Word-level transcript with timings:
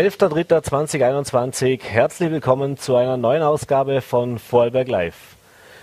11.03.2021. 0.00 1.82
Herzlich 1.82 2.30
willkommen 2.30 2.78
zu 2.78 2.96
einer 2.96 3.18
neuen 3.18 3.42
Ausgabe 3.42 4.00
von 4.00 4.38
Vorarlberg 4.38 4.88
Live. 4.88 5.36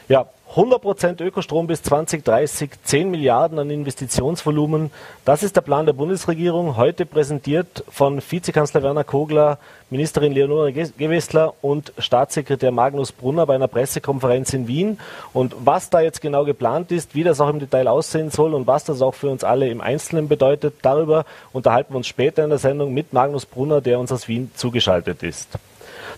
Ja, 0.08 0.26
100% 0.58 1.24
Ökostrom 1.24 1.68
bis 1.68 1.84
2030, 1.84 2.72
10 2.84 3.12
Milliarden 3.12 3.60
an 3.60 3.70
Investitionsvolumen. 3.70 4.90
Das 5.24 5.44
ist 5.44 5.56
der 5.56 5.62
Plan 5.62 5.86
der 5.86 5.94
Bundesregierung, 5.94 6.78
heute 6.78 7.06
präsentiert 7.06 7.84
von 7.90 8.20
Vizekanzler 8.28 8.82
Werner 8.82 9.04
Kogler, 9.04 9.60
Ministerin 9.92 10.32
Leonore 10.34 10.74
Gewessler 10.74 11.54
und 11.62 11.94
Staatssekretär 12.00 12.72
Magnus 12.72 13.12
Brunner 13.12 13.46
bei 13.46 13.54
einer 13.54 13.68
Pressekonferenz 13.68 14.52
in 14.52 14.68
Wien. 14.68 15.00
Und 15.32 15.56
was 15.60 15.92
da 15.92 16.02
jetzt 16.02 16.22
genau 16.22 16.44
geplant 16.44 16.92
ist, 16.92 17.14
wie 17.14 17.24
das 17.24 17.40
auch 17.40 17.50
im 17.50 17.60
Detail 17.60 17.88
aussehen 17.88 18.32
soll 18.32 18.56
und 18.56 18.66
was 18.66 18.84
das 18.84 19.04
auch 19.04 19.14
für 19.14 19.30
uns 19.30 19.44
alle 19.44 19.70
im 19.70 19.80
Einzelnen 19.80 20.28
bedeutet, 20.28 20.74
darüber 20.82 21.26
unterhalten 21.54 21.94
wir 21.94 21.98
uns 21.98 22.08
später 22.08 22.44
in 22.44 22.50
der 22.50 22.58
Sendung 22.58 22.96
mit 22.96 23.14
Magnus 23.14 23.46
Brunner, 23.46 23.80
der 23.80 24.00
uns 24.00 24.12
aus 24.12 24.28
Wien 24.28 24.50
zugeschaltet 24.56 25.22
ist. 25.22 25.50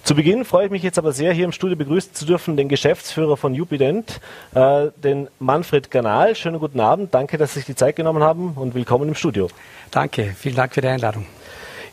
Zu 0.04 0.16
Beginn 0.16 0.44
freue 0.44 0.66
ich 0.66 0.72
mich 0.72 0.82
jetzt 0.82 0.98
aber 0.98 1.12
sehr, 1.12 1.34
hier 1.34 1.46
im 1.46 1.52
Studio 1.52 1.76
begrüßen 1.76 2.14
zu 2.16 2.26
dürfen 2.26 2.58
den 2.58 2.68
Geschäftsführer 2.68 3.38
von 3.38 3.54
Jupident, 3.54 4.20
äh, 4.56 4.88
den 4.98 5.28
Manfred 5.40 5.92
Ganal. 5.92 6.36
Schönen 6.36 6.60
guten 6.60 6.80
Abend. 6.80 7.14
Danke, 7.14 7.38
dass 7.38 7.54
Sie 7.54 7.60
sich 7.60 7.68
die 7.68 7.76
Zeit 7.76 7.96
genommen 7.96 8.24
haben 8.24 8.54
und 8.56 8.74
willkommen 8.74 9.08
im 9.10 9.16
Studio. 9.16 9.50
Danke, 9.92 10.34
vielen 10.38 10.56
Dank 10.56 10.74
für 10.74 10.82
die 10.82 10.88
Einladung. 10.88 11.28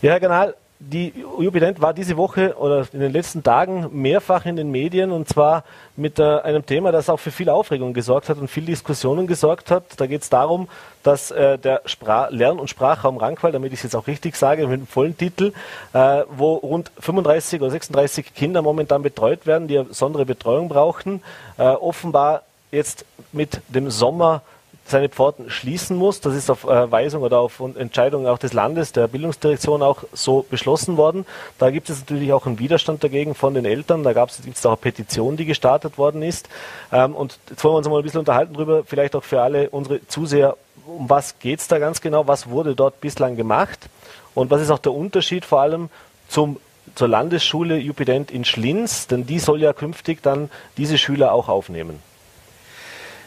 Ja, 0.01 0.13
Herr 0.13 0.21
Ganal, 0.21 0.55
die 0.79 1.13
Jubiläent 1.41 1.81
war 1.81 1.95
diese 1.95 2.17
Woche 2.17 2.55
oder 2.59 2.87
in 2.93 3.01
den 3.01 3.13
letzten 3.13 3.43
Tagen 3.43 3.89
mehrfach 3.93 4.45
in 4.45 4.57
den 4.57 4.71
Medien 4.71 5.11
und 5.11 5.29
zwar 5.29 5.65
mit 5.97 6.19
äh, 6.19 6.41
einem 6.41 6.67
Thema, 6.67 6.93
das 6.93 7.09
auch 7.09 7.19
für 7.19 7.31
viel 7.31 7.49
Aufregung 7.49 7.95
gesorgt 7.95 8.29
hat 8.29 8.39
und 8.39 8.49
viel 8.49 8.67
Diskussionen 8.67 9.27
gesorgt 9.27 9.71
hat. 9.71 9.85
Da 9.97 10.07
geht 10.07 10.23
es 10.23 10.29
darum, 10.29 10.69
dass 11.03 11.31
äh, 11.31 11.59
der 11.59 11.81
Spra 11.87 12.29
Lern- 12.29 12.59
und 12.59 12.69
Sprachraum 12.69 13.17
Rankwald, 13.17 13.55
damit 13.55 13.73
ich 13.73 13.79
es 13.79 13.85
jetzt 13.85 13.97
auch 13.97 14.07
richtig 14.07 14.37
sage, 14.37 14.67
mit 14.67 14.81
dem 14.81 14.87
vollen 14.87 15.17
Titel, 15.17 15.53
äh, 15.95 16.23
wo 16.31 16.55
rund 16.55 16.93
35 17.01 17.63
oder 17.63 17.71
36 17.71 18.35
Kinder 18.35 18.61
momentan 18.61 19.03
betreut 19.03 19.47
werden, 19.47 19.69
die 19.69 19.83
besondere 19.83 20.27
Betreuung 20.27 20.69
brauchen, 20.69 21.23
äh, 21.57 21.63
offenbar 21.63 22.43
jetzt 22.71 23.07
mit 23.33 23.63
dem 23.69 23.91
Sommer 23.91 24.43
seine 24.87 25.09
Pforten 25.09 25.51
schließen 25.51 25.97
muss. 25.97 26.21
Das 26.21 26.35
ist 26.35 26.51
auf 26.51 26.65
äh, 26.65 26.91
Weisung 26.91 27.23
oder 27.23 27.41
auf 27.41 27.61
Entscheidung 27.77 28.27
auch 28.27 28.39
des 28.39 28.53
Landes, 28.53 28.93
der 28.93 29.09
Bildungsdirektion 29.09 29.83
auch 29.83 30.05
so 30.13 30.47
beschlossen 30.49 30.97
worden. 30.97 31.27
Da 31.59 31.71
gibt 31.71 31.91
es 31.91 32.01
natürlich 32.01 32.33
auch 32.33 32.47
einen 32.47 32.59
Widerstand 32.59 33.03
dagegen 33.03 33.35
von 33.35 33.55
den 33.55 33.65
Eltern. 33.65 34.03
Da 34.05 34.13
gab 34.13 34.31
es 34.31 34.65
auch 34.65 34.71
eine 34.71 34.77
Petition, 34.77 35.37
die 35.37 35.45
gestartet 35.45 35.99
worden 35.99 36.23
ist. 36.23 36.49
Ähm, 36.93 37.15
und 37.15 37.39
jetzt 37.51 37.65
wollen 37.65 37.75
wir 37.75 37.79
uns 37.79 37.89
mal 37.89 37.99
ein 37.99 38.03
bisschen 38.03 38.21
unterhalten 38.21 38.55
darüber, 38.55 38.85
vielleicht 38.85 39.17
auch 39.17 39.25
für 39.25 39.43
alle 39.43 39.71
unsere 39.71 40.07
Zuseher, 40.07 40.57
um 40.87 41.11
was 41.11 41.39
geht 41.41 41.61
es 41.61 41.69
da 41.69 41.79
ganz 41.79 42.01
genau, 42.01 42.29
was 42.29 42.49
wurde 42.49 42.77
dort 42.77 43.01
bislang 43.01 43.37
gemacht 43.37 43.89
und 44.35 44.51
was 44.51 44.63
ist 44.63 44.71
auch 44.71 44.79
der 44.79 44.93
Unterschied 44.93 45.45
vor 45.45 45.61
allem 45.61 45.91
zum 46.29 46.59
zur 46.95 47.09
Landesschule 47.09 47.77
Jupident 47.79 48.31
in 48.31 48.45
Schlins, 48.45 49.09
denn 49.09 49.27
die 49.27 49.41
soll 49.41 49.61
ja 49.61 49.73
künftig 49.73 50.23
dann 50.23 50.51
diese 50.77 50.99
Schüler 50.99 51.33
auch 51.33 51.49
aufnehmen. 51.49 52.01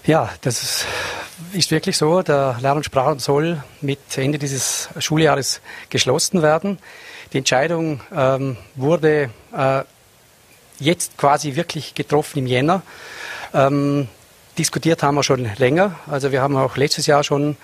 Ja, 0.06 0.30
das 0.42 0.64
ist 0.64 0.86
ist 1.54 1.72
wirklich 1.72 1.98
so. 1.98 2.22
Der 2.22 2.58
Lern- 2.62 2.78
und 2.78 2.84
Sprachraum 2.84 3.20
soll 3.20 3.64
mit 3.82 4.00
Ende 4.18 4.38
dieses 4.38 4.90
Schuljahres 5.00 5.62
geschlossen 5.90 6.42
werden. 6.42 6.80
Die 7.34 7.38
Entscheidung 7.38 8.02
ähm, 8.16 8.58
wurde 8.76 9.30
äh, 9.56 9.84
jetzt 10.80 11.18
quasi 11.18 11.56
wirklich 11.56 11.96
getroffen 11.96 12.40
im 12.40 12.48
Jänner. 12.48 12.82
Ähm, 13.54 14.08
Diskutiert 14.60 15.04
haben 15.04 15.16
wir 15.16 15.24
schon 15.24 15.50
länger. 15.58 15.96
Also 16.06 16.34
wir 16.34 16.42
haben 16.42 16.58
auch 16.58 16.76
letztes 16.76 17.08
Jahr 17.08 17.24
schon, 17.24 17.56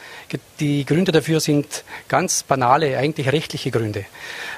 die 0.61 0.85
Gründe 0.85 1.11
dafür 1.11 1.41
sind 1.41 1.83
ganz 2.07 2.43
banale, 2.43 2.97
eigentlich 2.97 3.33
rechtliche 3.33 3.69
Gründe. 3.69 4.05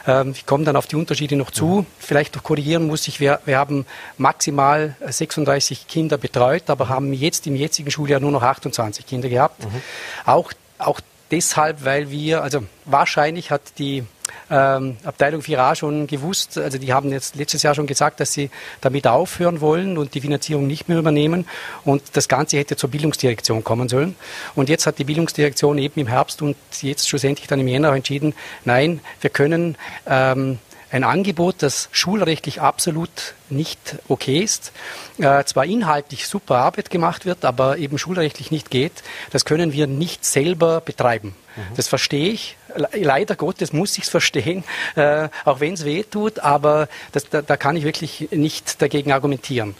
Ähm, 0.05 0.33
ich 0.35 0.45
komme 0.45 0.63
dann 0.63 0.75
auf 0.75 0.85
die 0.85 0.97
Unterschiede 0.97 1.35
noch 1.35 1.49
zu. 1.49 1.65
Mhm. 1.65 1.85
Vielleicht 1.97 2.35
noch 2.35 2.43
korrigieren 2.43 2.85
muss 2.85 3.07
ich, 3.07 3.19
wir, 3.19 3.39
wir 3.45 3.57
haben 3.57 3.87
maximal 4.19 4.95
36 5.01 5.87
Kinder 5.87 6.19
betreut, 6.19 6.69
aber 6.69 6.89
haben 6.89 7.11
jetzt 7.11 7.47
im 7.47 7.55
jetzigen 7.55 7.89
Schuljahr 7.89 8.19
nur 8.19 8.31
noch 8.31 8.43
28 8.43 9.07
Kinder 9.07 9.29
gehabt. 9.29 9.63
Mhm. 9.63 9.81
Auch, 10.27 10.53
auch 10.77 11.01
deshalb, 11.31 11.85
weil 11.85 12.09
wir, 12.09 12.43
also 12.43 12.63
wahrscheinlich 12.85 13.51
hat 13.51 13.61
die 13.77 14.03
ähm, 14.49 14.97
Abteilung 15.03 15.41
4a 15.41 15.75
schon 15.75 16.07
gewusst, 16.07 16.57
also 16.57 16.77
die 16.77 16.93
haben 16.93 17.11
jetzt 17.11 17.35
letztes 17.35 17.63
Jahr 17.63 17.75
schon 17.75 17.87
gesagt, 17.87 18.19
dass 18.19 18.33
sie 18.33 18.49
damit 18.81 19.07
aufhören 19.07 19.61
wollen 19.61 19.97
und 19.97 20.13
die 20.13 20.21
Finanzierung 20.21 20.67
nicht 20.67 20.89
mehr 20.89 20.97
übernehmen 20.97 21.45
und 21.85 22.01
das 22.13 22.27
Ganze 22.27 22.57
hätte 22.57 22.75
zur 22.75 22.89
Bildungsdirektion 22.89 23.63
kommen 23.63 23.89
sollen. 23.89 24.15
Und 24.55 24.69
jetzt 24.69 24.85
hat 24.85 24.99
die 24.99 25.03
Bildungsdirektion 25.03 25.77
eben 25.77 25.99
im 25.99 26.07
Herbst 26.07 26.41
und 26.41 26.55
jetzt 26.81 27.07
schlussendlich 27.07 27.47
dann 27.47 27.59
im 27.59 27.67
Jänner 27.67 27.93
entschieden, 27.93 28.33
nein, 28.65 28.99
wir 29.21 29.29
können 29.29 29.77
ähm, 30.05 30.59
ein 30.91 31.03
Angebot, 31.03 31.55
das 31.59 31.89
schulrechtlich 31.91 32.61
absolut 32.61 33.09
nicht 33.49 33.97
okay 34.07 34.39
ist, 34.39 34.71
äh, 35.17 35.43
zwar 35.43 35.65
inhaltlich 35.65 36.27
super 36.27 36.57
Arbeit 36.57 36.89
gemacht 36.89 37.25
wird, 37.25 37.45
aber 37.45 37.77
eben 37.77 37.97
schulrechtlich 37.97 38.51
nicht 38.51 38.69
geht, 38.69 39.03
das 39.31 39.45
können 39.45 39.73
wir 39.73 39.87
nicht 39.87 40.25
selber 40.25 40.81
betreiben. 40.81 41.35
Mhm. 41.55 41.75
Das 41.75 41.87
verstehe 41.87 42.29
ich. 42.29 42.57
Leider 42.93 43.35
Gottes 43.35 43.73
muss 43.73 43.97
ich 43.97 44.03
es 44.03 44.09
verstehen, 44.09 44.63
äh, 44.95 45.29
auch 45.45 45.59
wenn 45.59 45.73
es 45.73 45.83
weh 45.83 46.03
tut, 46.03 46.39
aber 46.39 46.87
das, 47.11 47.27
da, 47.29 47.41
da, 47.41 47.57
kann 47.57 47.75
ich 47.75 47.83
wirklich 47.83 48.29
nicht 48.31 48.81
dagegen 48.81 49.11
argumentieren. 49.11 49.75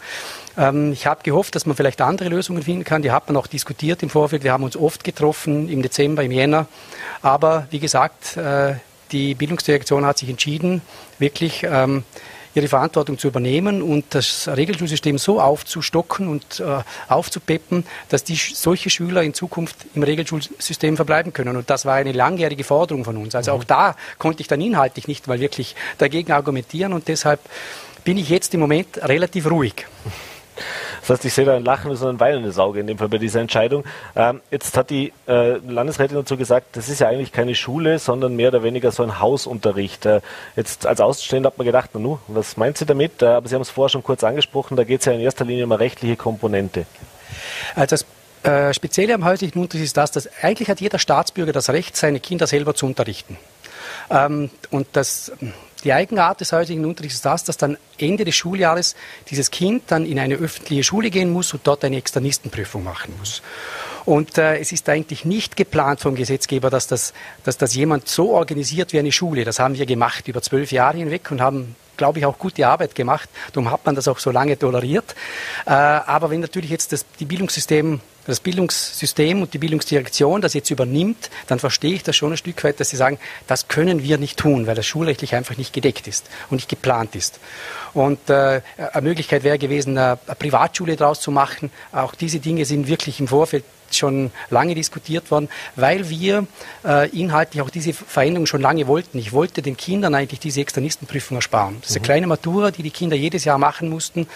Ähm, 0.56 0.92
ich 0.92 1.06
habe 1.06 1.22
gehofft, 1.22 1.54
dass 1.54 1.64
man 1.64 1.76
vielleicht 1.76 2.00
andere 2.00 2.28
Lösungen 2.28 2.62
finden 2.62 2.84
kann. 2.84 3.02
Die 3.02 3.12
hat 3.12 3.28
man 3.28 3.36
auch 3.36 3.46
diskutiert 3.46 4.02
im 4.02 4.10
Vorfeld. 4.10 4.42
Wir 4.42 4.52
haben 4.52 4.64
uns 4.64 4.76
oft 4.76 5.04
getroffen 5.04 5.68
im 5.68 5.82
Dezember, 5.82 6.22
im 6.22 6.32
Jänner. 6.32 6.66
Aber 7.22 7.68
wie 7.70 7.78
gesagt, 7.78 8.36
äh, 8.36 8.74
die 9.12 9.34
Bildungsdirektion 9.34 10.04
hat 10.04 10.18
sich 10.18 10.28
entschieden, 10.28 10.82
wirklich 11.18 11.64
ähm, 11.64 12.04
ihre 12.54 12.68
Verantwortung 12.68 13.18
zu 13.18 13.28
übernehmen 13.28 13.82
und 13.82 14.06
das 14.10 14.48
Regelschulsystem 14.48 15.18
so 15.18 15.40
aufzustocken 15.40 16.28
und 16.28 16.60
äh, 16.60 16.82
aufzupeppen, 17.08 17.84
dass 18.08 18.24
die, 18.24 18.36
solche 18.36 18.90
Schüler 18.90 19.22
in 19.22 19.34
Zukunft 19.34 19.76
im 19.94 20.02
Regelschulsystem 20.02 20.96
verbleiben 20.96 21.32
können. 21.32 21.56
Und 21.56 21.70
das 21.70 21.84
war 21.84 21.94
eine 21.94 22.12
langjährige 22.12 22.64
Forderung 22.64 23.04
von 23.04 23.16
uns. 23.16 23.34
Also 23.34 23.52
auch 23.52 23.64
da 23.64 23.96
konnte 24.18 24.40
ich 24.40 24.48
dann 24.48 24.60
inhaltlich 24.60 25.08
nicht 25.08 25.26
mal 25.26 25.40
wirklich 25.40 25.76
dagegen 25.98 26.32
argumentieren 26.32 26.92
und 26.92 27.08
deshalb 27.08 27.40
bin 28.04 28.16
ich 28.16 28.28
jetzt 28.28 28.54
im 28.54 28.60
Moment 28.60 28.98
relativ 29.02 29.50
ruhig. 29.50 29.86
Das 31.08 31.16
heißt, 31.20 31.24
ich 31.24 31.32
sehe 31.32 31.46
da 31.46 31.56
ein 31.56 31.64
lachendes 31.64 32.02
und 32.02 32.08
ein 32.08 32.20
weinendes 32.20 32.58
Auge 32.58 32.80
in 32.80 32.86
dem 32.86 32.98
Fall 32.98 33.08
bei 33.08 33.16
dieser 33.16 33.40
Entscheidung. 33.40 33.82
Ähm, 34.14 34.42
jetzt 34.50 34.76
hat 34.76 34.90
die 34.90 35.14
äh, 35.26 35.56
Landesrätin 35.56 36.18
dazu 36.18 36.36
gesagt, 36.36 36.76
das 36.76 36.90
ist 36.90 37.00
ja 37.00 37.08
eigentlich 37.08 37.32
keine 37.32 37.54
Schule, 37.54 37.98
sondern 37.98 38.36
mehr 38.36 38.48
oder 38.48 38.62
weniger 38.62 38.92
so 38.92 39.02
ein 39.02 39.18
Hausunterricht. 39.18 40.04
Äh, 40.04 40.20
jetzt 40.54 40.84
als 40.84 41.00
Außenstehender 41.00 41.46
hat 41.46 41.56
man 41.56 41.66
gedacht, 41.66 41.90
na 41.94 42.00
nu, 42.00 42.18
was 42.28 42.58
meint 42.58 42.76
sie 42.76 42.84
damit? 42.84 43.22
Äh, 43.22 43.26
aber 43.26 43.48
Sie 43.48 43.54
haben 43.54 43.62
es 43.62 43.70
vorher 43.70 43.88
schon 43.88 44.02
kurz 44.02 44.22
angesprochen, 44.22 44.76
da 44.76 44.84
geht 44.84 45.00
es 45.00 45.06
ja 45.06 45.12
in 45.12 45.20
erster 45.20 45.46
Linie 45.46 45.64
um 45.64 45.72
eine 45.72 45.80
rechtliche 45.80 46.16
Komponente. 46.16 46.84
Also 47.74 47.96
das 47.96 48.04
äh, 48.42 48.74
Spezielle 48.74 49.14
am 49.14 49.24
häuslichen 49.24 49.62
Unterricht 49.62 49.86
ist 49.86 49.96
das, 49.96 50.10
dass 50.10 50.28
eigentlich 50.42 50.68
hat 50.68 50.82
jeder 50.82 50.98
Staatsbürger 50.98 51.52
das 51.52 51.70
Recht, 51.70 51.96
seine 51.96 52.20
Kinder 52.20 52.46
selber 52.46 52.74
zu 52.74 52.84
unterrichten. 52.84 53.38
Ähm, 54.10 54.50
und 54.70 54.86
das 54.92 55.32
die 55.84 55.92
Eigenart 55.92 56.40
des 56.40 56.52
heutigen 56.52 56.84
Unterrichts 56.84 57.16
ist 57.16 57.24
das, 57.24 57.44
dass 57.44 57.56
dann 57.56 57.78
Ende 57.98 58.24
des 58.24 58.34
Schuljahres 58.34 58.96
dieses 59.30 59.50
Kind 59.50 59.84
dann 59.88 60.06
in 60.06 60.18
eine 60.18 60.34
öffentliche 60.34 60.82
Schule 60.82 61.10
gehen 61.10 61.30
muss 61.30 61.52
und 61.52 61.66
dort 61.66 61.84
eine 61.84 61.96
Externistenprüfung 61.96 62.82
machen 62.82 63.14
muss. 63.18 63.42
Und 64.04 64.38
äh, 64.38 64.58
es 64.58 64.72
ist 64.72 64.88
eigentlich 64.88 65.24
nicht 65.24 65.56
geplant 65.56 66.00
vom 66.00 66.14
Gesetzgeber, 66.14 66.70
dass 66.70 66.86
das, 66.86 67.12
dass 67.44 67.58
das 67.58 67.74
jemand 67.74 68.08
so 68.08 68.30
organisiert 68.30 68.92
wie 68.92 68.98
eine 68.98 69.12
Schule. 69.12 69.44
Das 69.44 69.58
haben 69.58 69.76
wir 69.76 69.86
gemacht 69.86 70.26
über 70.26 70.42
zwölf 70.42 70.72
Jahre 70.72 70.98
hinweg 70.98 71.30
und 71.30 71.40
haben 71.40 71.76
glaube 71.98 72.20
ich, 72.20 72.24
auch 72.24 72.38
gute 72.38 72.66
Arbeit 72.66 72.94
gemacht. 72.94 73.28
Darum 73.52 73.70
hat 73.70 73.84
man 73.84 73.94
das 73.94 74.08
auch 74.08 74.20
so 74.20 74.30
lange 74.30 74.58
toleriert. 74.58 75.14
Äh, 75.66 75.70
aber 75.72 76.30
wenn 76.30 76.40
natürlich 76.40 76.70
jetzt 76.70 76.92
das 76.92 77.04
die 77.18 77.26
Bildungssystem 77.26 78.00
das 78.28 78.40
Bildungssystem 78.40 79.42
und 79.42 79.54
die 79.54 79.58
Bildungsdirektion 79.58 80.40
das 80.40 80.54
jetzt 80.54 80.70
übernimmt, 80.70 81.30
dann 81.46 81.58
verstehe 81.58 81.94
ich 81.94 82.02
das 82.02 82.14
schon 82.14 82.32
ein 82.32 82.36
Stück 82.36 82.62
weit, 82.62 82.78
dass 82.78 82.90
sie 82.90 82.96
sagen, 82.96 83.18
das 83.46 83.68
können 83.68 84.02
wir 84.02 84.18
nicht 84.18 84.38
tun, 84.38 84.66
weil 84.66 84.74
das 84.74 84.86
schulrechtlich 84.86 85.34
einfach 85.34 85.56
nicht 85.56 85.72
gedeckt 85.72 86.06
ist 86.06 86.26
und 86.50 86.56
nicht 86.56 86.68
geplant 86.68 87.16
ist. 87.16 87.40
Und 87.94 88.28
äh, 88.28 88.60
eine 88.76 89.08
Möglichkeit 89.08 89.44
wäre 89.44 89.58
gewesen, 89.58 89.96
eine, 89.96 90.18
Privatschule 90.38 90.96
daraus 90.96 91.20
zu 91.20 91.30
machen. 91.30 91.70
Auch 91.90 92.14
diese 92.14 92.38
Dinge 92.38 92.64
sind 92.66 92.86
wirklich 92.86 93.18
im 93.18 93.28
Vorfeld 93.28 93.64
schon 93.90 94.30
lange 94.50 94.74
diskutiert 94.74 95.30
worden, 95.30 95.48
weil 95.74 96.10
wir 96.10 96.46
äh, 96.84 97.08
inhaltlich 97.18 97.62
auch 97.62 97.70
diese 97.70 97.94
Veränderung 97.94 98.44
schon 98.44 98.60
lange 98.60 98.86
wollten. 98.86 99.18
Ich 99.18 99.32
wollte 99.32 99.62
den 99.62 99.78
Kindern 99.78 100.14
eigentlich 100.14 100.40
diese 100.40 100.60
Externistenprüfung 100.60 101.38
ersparen. 101.38 101.78
Das 101.80 101.90
ist 101.90 101.96
eine 101.96 102.02
mhm. 102.02 102.04
kleine 102.04 102.26
Matura, 102.26 102.70
die 102.70 102.82
die 102.82 102.90
Kinder 102.90 103.16
jedes 103.16 103.44
Jahr 103.44 103.56
machen 103.56 103.88
mussten. 103.88 104.28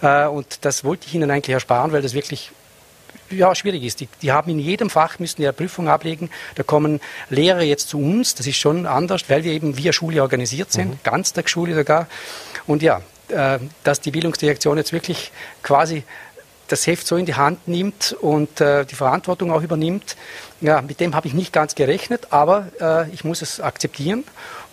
Äh, 0.00 0.26
und 0.26 0.64
das 0.64 0.84
wollte 0.84 1.06
ich 1.06 1.14
ihnen 1.14 1.30
eigentlich 1.30 1.52
ersparen, 1.52 1.92
weil 1.92 2.00
das 2.00 2.14
wirklich 2.14 2.50
ja, 3.30 3.54
schwierig 3.54 3.82
ist. 3.84 4.00
Die, 4.00 4.08
die, 4.22 4.32
haben 4.32 4.50
in 4.50 4.58
jedem 4.58 4.90
Fach 4.90 5.18
müssen 5.18 5.36
die 5.36 5.46
eine 5.46 5.52
Prüfung 5.52 5.88
ablegen. 5.88 6.30
Da 6.54 6.62
kommen 6.62 7.00
Lehrer 7.30 7.62
jetzt 7.62 7.88
zu 7.88 7.98
uns. 7.98 8.34
Das 8.34 8.46
ist 8.46 8.56
schon 8.56 8.86
anders, 8.86 9.28
weil 9.28 9.44
wir 9.44 9.52
eben 9.52 9.76
via 9.76 9.92
Schule 9.92 10.22
organisiert 10.22 10.72
sind, 10.72 10.90
mhm. 10.90 10.98
Ganztagsschule 11.02 11.74
sogar. 11.74 12.06
Und 12.66 12.82
ja, 12.82 13.00
äh, 13.28 13.58
dass 13.82 14.00
die 14.00 14.10
Bildungsdirektion 14.10 14.76
jetzt 14.76 14.92
wirklich 14.92 15.32
quasi 15.62 16.04
das 16.68 16.86
Heft 16.86 17.06
so 17.06 17.16
in 17.16 17.26
die 17.26 17.34
Hand 17.34 17.68
nimmt 17.68 18.16
und 18.20 18.60
äh, 18.60 18.84
die 18.84 18.94
Verantwortung 18.94 19.52
auch 19.52 19.62
übernimmt, 19.62 20.16
ja, 20.60 20.80
mit 20.80 20.98
dem 21.00 21.14
habe 21.14 21.28
ich 21.28 21.34
nicht 21.34 21.52
ganz 21.52 21.74
gerechnet, 21.74 22.28
aber 22.30 22.68
äh, 22.80 23.10
ich 23.10 23.24
muss 23.24 23.42
es 23.42 23.60
akzeptieren. 23.60 24.24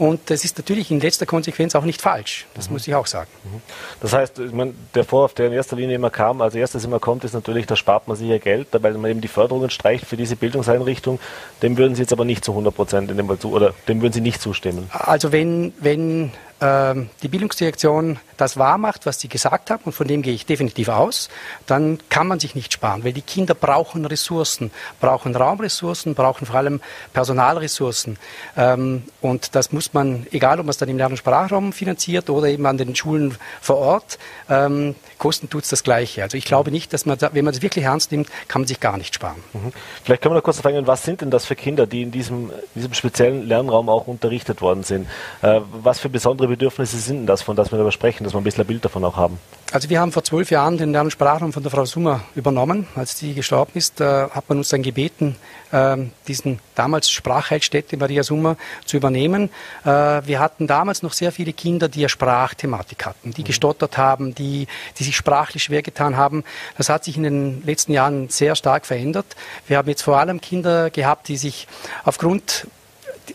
Und 0.01 0.31
das 0.31 0.43
ist 0.43 0.57
natürlich 0.57 0.89
in 0.89 0.99
letzter 0.99 1.27
Konsequenz 1.27 1.75
auch 1.75 1.83
nicht 1.83 2.01
falsch. 2.01 2.47
Das 2.55 2.67
mhm. 2.67 2.73
muss 2.73 2.87
ich 2.87 2.95
auch 2.95 3.05
sagen. 3.05 3.29
Mhm. 3.43 3.61
Das 3.99 4.13
heißt, 4.13 4.39
meine, 4.51 4.73
der 4.95 5.03
Vorwurf, 5.03 5.35
der 5.35 5.45
in 5.45 5.53
erster 5.53 5.75
Linie 5.75 5.93
immer 5.93 6.09
kam, 6.09 6.41
als 6.41 6.55
erstes 6.55 6.83
immer 6.83 6.99
kommt, 6.99 7.23
ist 7.23 7.33
natürlich, 7.33 7.67
da 7.67 7.75
spart 7.75 8.07
man 8.07 8.17
sich 8.17 8.27
ja 8.27 8.39
Geld, 8.39 8.69
weil 8.71 8.93
man 8.95 9.11
eben 9.11 9.21
die 9.21 9.27
Förderungen 9.27 9.69
streicht 9.69 10.07
für 10.07 10.17
diese 10.17 10.35
Bildungseinrichtung. 10.35 11.19
Dem 11.61 11.77
würden 11.77 11.93
Sie 11.93 12.01
jetzt 12.01 12.13
aber 12.13 12.25
nicht 12.25 12.43
zu 12.43 12.51
100 12.51 12.75
Prozent 12.75 13.11
in 13.11 13.17
dem 13.17 13.27
Fall 13.27 13.37
zu, 13.37 13.51
oder 13.51 13.75
dem 13.87 14.01
würden 14.01 14.13
Sie 14.13 14.21
nicht 14.21 14.41
zustimmen. 14.41 14.89
Also 14.91 15.31
wenn, 15.31 15.71
wenn 15.79 16.31
ähm, 16.61 17.09
die 17.23 17.27
Bildungsdirektion 17.27 18.19
das 18.37 18.55
wahrmacht, 18.55 19.07
was 19.07 19.19
sie 19.19 19.27
gesagt 19.27 19.71
haben, 19.71 19.83
und 19.85 19.93
von 19.93 20.07
dem 20.07 20.21
gehe 20.21 20.33
ich 20.33 20.45
definitiv 20.45 20.89
aus, 20.89 21.29
dann 21.65 21.97
kann 22.09 22.27
man 22.27 22.39
sich 22.39 22.53
nicht 22.53 22.71
sparen, 22.71 23.03
weil 23.03 23.13
die 23.13 23.23
Kinder 23.23 23.55
brauchen 23.55 24.05
Ressourcen, 24.05 24.71
brauchen 24.99 25.35
Raumressourcen, 25.35 26.13
brauchen 26.13 26.45
vor 26.45 26.55
allem 26.55 26.79
Personalressourcen. 27.13 28.17
Ähm, 28.55 29.03
und 29.21 29.55
das 29.55 29.71
muss 29.71 29.90
man, 29.93 30.27
egal 30.31 30.59
ob 30.59 30.65
man 30.65 30.71
es 30.71 30.77
dann 30.77 30.89
im 30.89 30.97
Lern- 30.97 31.11
und 31.11 31.17
Sprachraum 31.17 31.73
finanziert 31.73 32.29
oder 32.29 32.47
eben 32.47 32.65
an 32.65 32.77
den 32.77 32.95
Schulen 32.95 33.37
vor 33.61 33.77
Ort, 33.77 34.19
ähm, 34.49 34.95
kosten 35.17 35.49
tut 35.49 35.63
es 35.63 35.69
das 35.69 35.83
Gleiche. 35.83 36.23
Also 36.23 36.37
ich 36.37 36.45
glaube 36.45 36.71
nicht, 36.71 36.93
dass 36.93 37.05
man, 37.05 37.17
da, 37.17 37.29
wenn 37.33 37.45
man 37.45 37.53
das 37.53 37.61
wirklich 37.61 37.85
ernst 37.85 38.11
nimmt, 38.11 38.27
kann 38.47 38.61
man 38.61 38.67
sich 38.67 38.79
gar 38.79 38.97
nicht 38.97 39.15
sparen. 39.15 39.43
Mhm. 39.53 39.71
Vielleicht 40.03 40.21
können 40.21 40.33
wir 40.33 40.37
noch 40.37 40.43
kurz 40.43 40.59
fragen, 40.59 40.87
was 40.87 41.03
sind 41.03 41.21
denn 41.21 41.31
das 41.31 41.45
für 41.45 41.55
Kinder, 41.55 41.87
die 41.87 42.01
in 42.01 42.11
diesem, 42.11 42.51
diesem 42.75 42.93
speziellen 42.93 43.47
Lernraum 43.47 43.89
auch 43.89 44.07
unterrichtet 44.07 44.61
worden 44.61 44.83
sind? 44.83 45.07
Äh, 45.41 45.61
was 45.71 45.99
für 45.99 46.09
besondere 46.09 46.47
Bedürfnisse 46.47 46.97
sind 46.97 47.17
denn 47.17 47.27
das, 47.27 47.41
von 47.41 47.55
das 47.55 47.71
wir 47.71 47.77
darüber 47.77 47.91
sprechen, 47.91 48.23
dass 48.23 48.33
wir 48.33 48.39
ein 48.39 48.43
bisschen 48.43 48.63
ein 48.63 48.67
Bild 48.67 48.83
davon 48.85 49.03
auch 49.05 49.17
haben? 49.17 49.39
Also 49.71 49.89
wir 49.89 50.01
haben 50.01 50.11
vor 50.11 50.25
zwölf 50.25 50.51
Jahren 50.51 50.77
den 50.77 50.91
Lern- 50.91 51.07
und 51.07 51.11
Sprachraum 51.11 51.53
von 51.53 51.63
der 51.63 51.71
Frau 51.71 51.85
Summer 51.85 52.21
übernommen. 52.35 52.87
Als 52.95 53.15
die 53.15 53.33
gestorben 53.33 53.71
ist, 53.75 54.01
äh, 54.01 54.27
hat 54.29 54.49
man 54.49 54.57
uns 54.57 54.67
dann 54.67 54.83
gebeten, 54.83 55.37
äh, 55.71 55.95
diesen 56.27 56.59
damals 56.75 57.09
Sprachheilstätte 57.09 57.95
Maria 57.95 58.23
Summer 58.23 58.57
zu 58.83 58.97
übernehmen. 58.97 59.49
Äh, 59.83 60.21
wir 60.25 60.39
hatten 60.39 60.67
damals 60.67 61.01
noch 61.03 61.13
sehr 61.13 61.31
viele 61.31 61.53
Kinder, 61.53 61.89
die 61.89 62.01
ja 62.01 62.09
Sprachthematik 62.09 63.05
hatten, 63.05 63.31
die 63.31 63.41
mhm. 63.41 63.45
gestottert 63.45 63.97
haben, 63.97 64.35
die, 64.35 64.67
die 64.97 65.03
sich 65.03 65.15
sprachlich 65.15 65.63
schwer 65.63 65.81
getan 65.81 66.17
haben. 66.17 66.43
Das 66.77 66.89
hat 66.89 67.03
sich 67.03 67.17
in 67.17 67.23
den 67.23 67.65
letzten 67.65 67.93
Jahren 67.93 68.29
sehr 68.29 68.55
stark 68.55 68.85
verändert. 68.85 69.25
Wir 69.67 69.77
haben 69.77 69.89
jetzt 69.89 70.03
vor 70.03 70.19
allem 70.19 70.41
Kinder 70.41 70.89
gehabt, 70.89 71.27
die 71.27 71.37
sich 71.37 71.67
aufgrund 72.03 72.67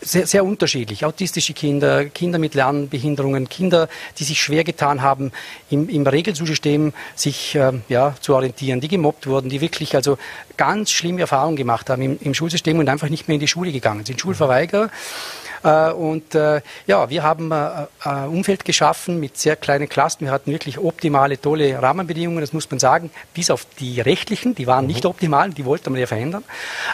sehr, 0.01 0.27
sehr 0.27 0.45
unterschiedlich. 0.45 1.05
Autistische 1.05 1.53
Kinder, 1.53 2.05
Kinder 2.05 2.39
mit 2.39 2.53
Lernbehinderungen, 2.53 3.49
Kinder, 3.49 3.89
die 4.17 4.23
sich 4.23 4.41
schwer 4.41 4.63
getan 4.63 5.01
haben, 5.01 5.31
im, 5.69 5.89
im 5.89 6.05
Regelschulsystem 6.05 6.93
sich 7.15 7.55
äh, 7.55 7.73
ja, 7.89 8.15
zu 8.19 8.35
orientieren, 8.35 8.81
die 8.81 8.87
gemobbt 8.87 9.27
wurden, 9.27 9.49
die 9.49 9.61
wirklich 9.61 9.95
also 9.95 10.17
ganz 10.55 10.91
schlimme 10.91 11.21
Erfahrungen 11.21 11.55
gemacht 11.55 11.89
haben 11.89 12.01
im, 12.01 12.19
im 12.21 12.33
Schulsystem 12.33 12.79
und 12.79 12.89
einfach 12.89 13.09
nicht 13.09 13.27
mehr 13.27 13.35
in 13.35 13.41
die 13.41 13.47
Schule 13.47 13.71
gegangen 13.71 14.05
sind. 14.05 14.19
Schulverweigerer. 14.19 14.89
Äh, 15.63 15.91
und 15.91 16.35
äh, 16.35 16.61
ja, 16.85 17.09
wir 17.09 17.23
haben 17.23 17.51
äh, 17.51 17.87
ein 18.03 18.29
Umfeld 18.29 18.65
geschaffen 18.65 19.19
mit 19.19 19.37
sehr 19.37 19.55
kleinen 19.55 19.89
Klassen. 19.89 20.25
Wir 20.25 20.31
hatten 20.31 20.51
wirklich 20.51 20.77
optimale, 20.77 21.39
tolle 21.39 21.81
Rahmenbedingungen, 21.81 22.41
das 22.41 22.53
muss 22.53 22.69
man 22.69 22.79
sagen, 22.79 23.09
bis 23.33 23.49
auf 23.49 23.65
die 23.79 24.01
rechtlichen, 24.01 24.55
die 24.55 24.67
waren 24.67 24.85
mhm. 24.85 24.91
nicht 24.91 25.05
optimal, 25.05 25.49
die 25.51 25.65
wollte 25.65 25.89
man 25.89 25.99
ja 25.99 26.07
verändern. 26.07 26.43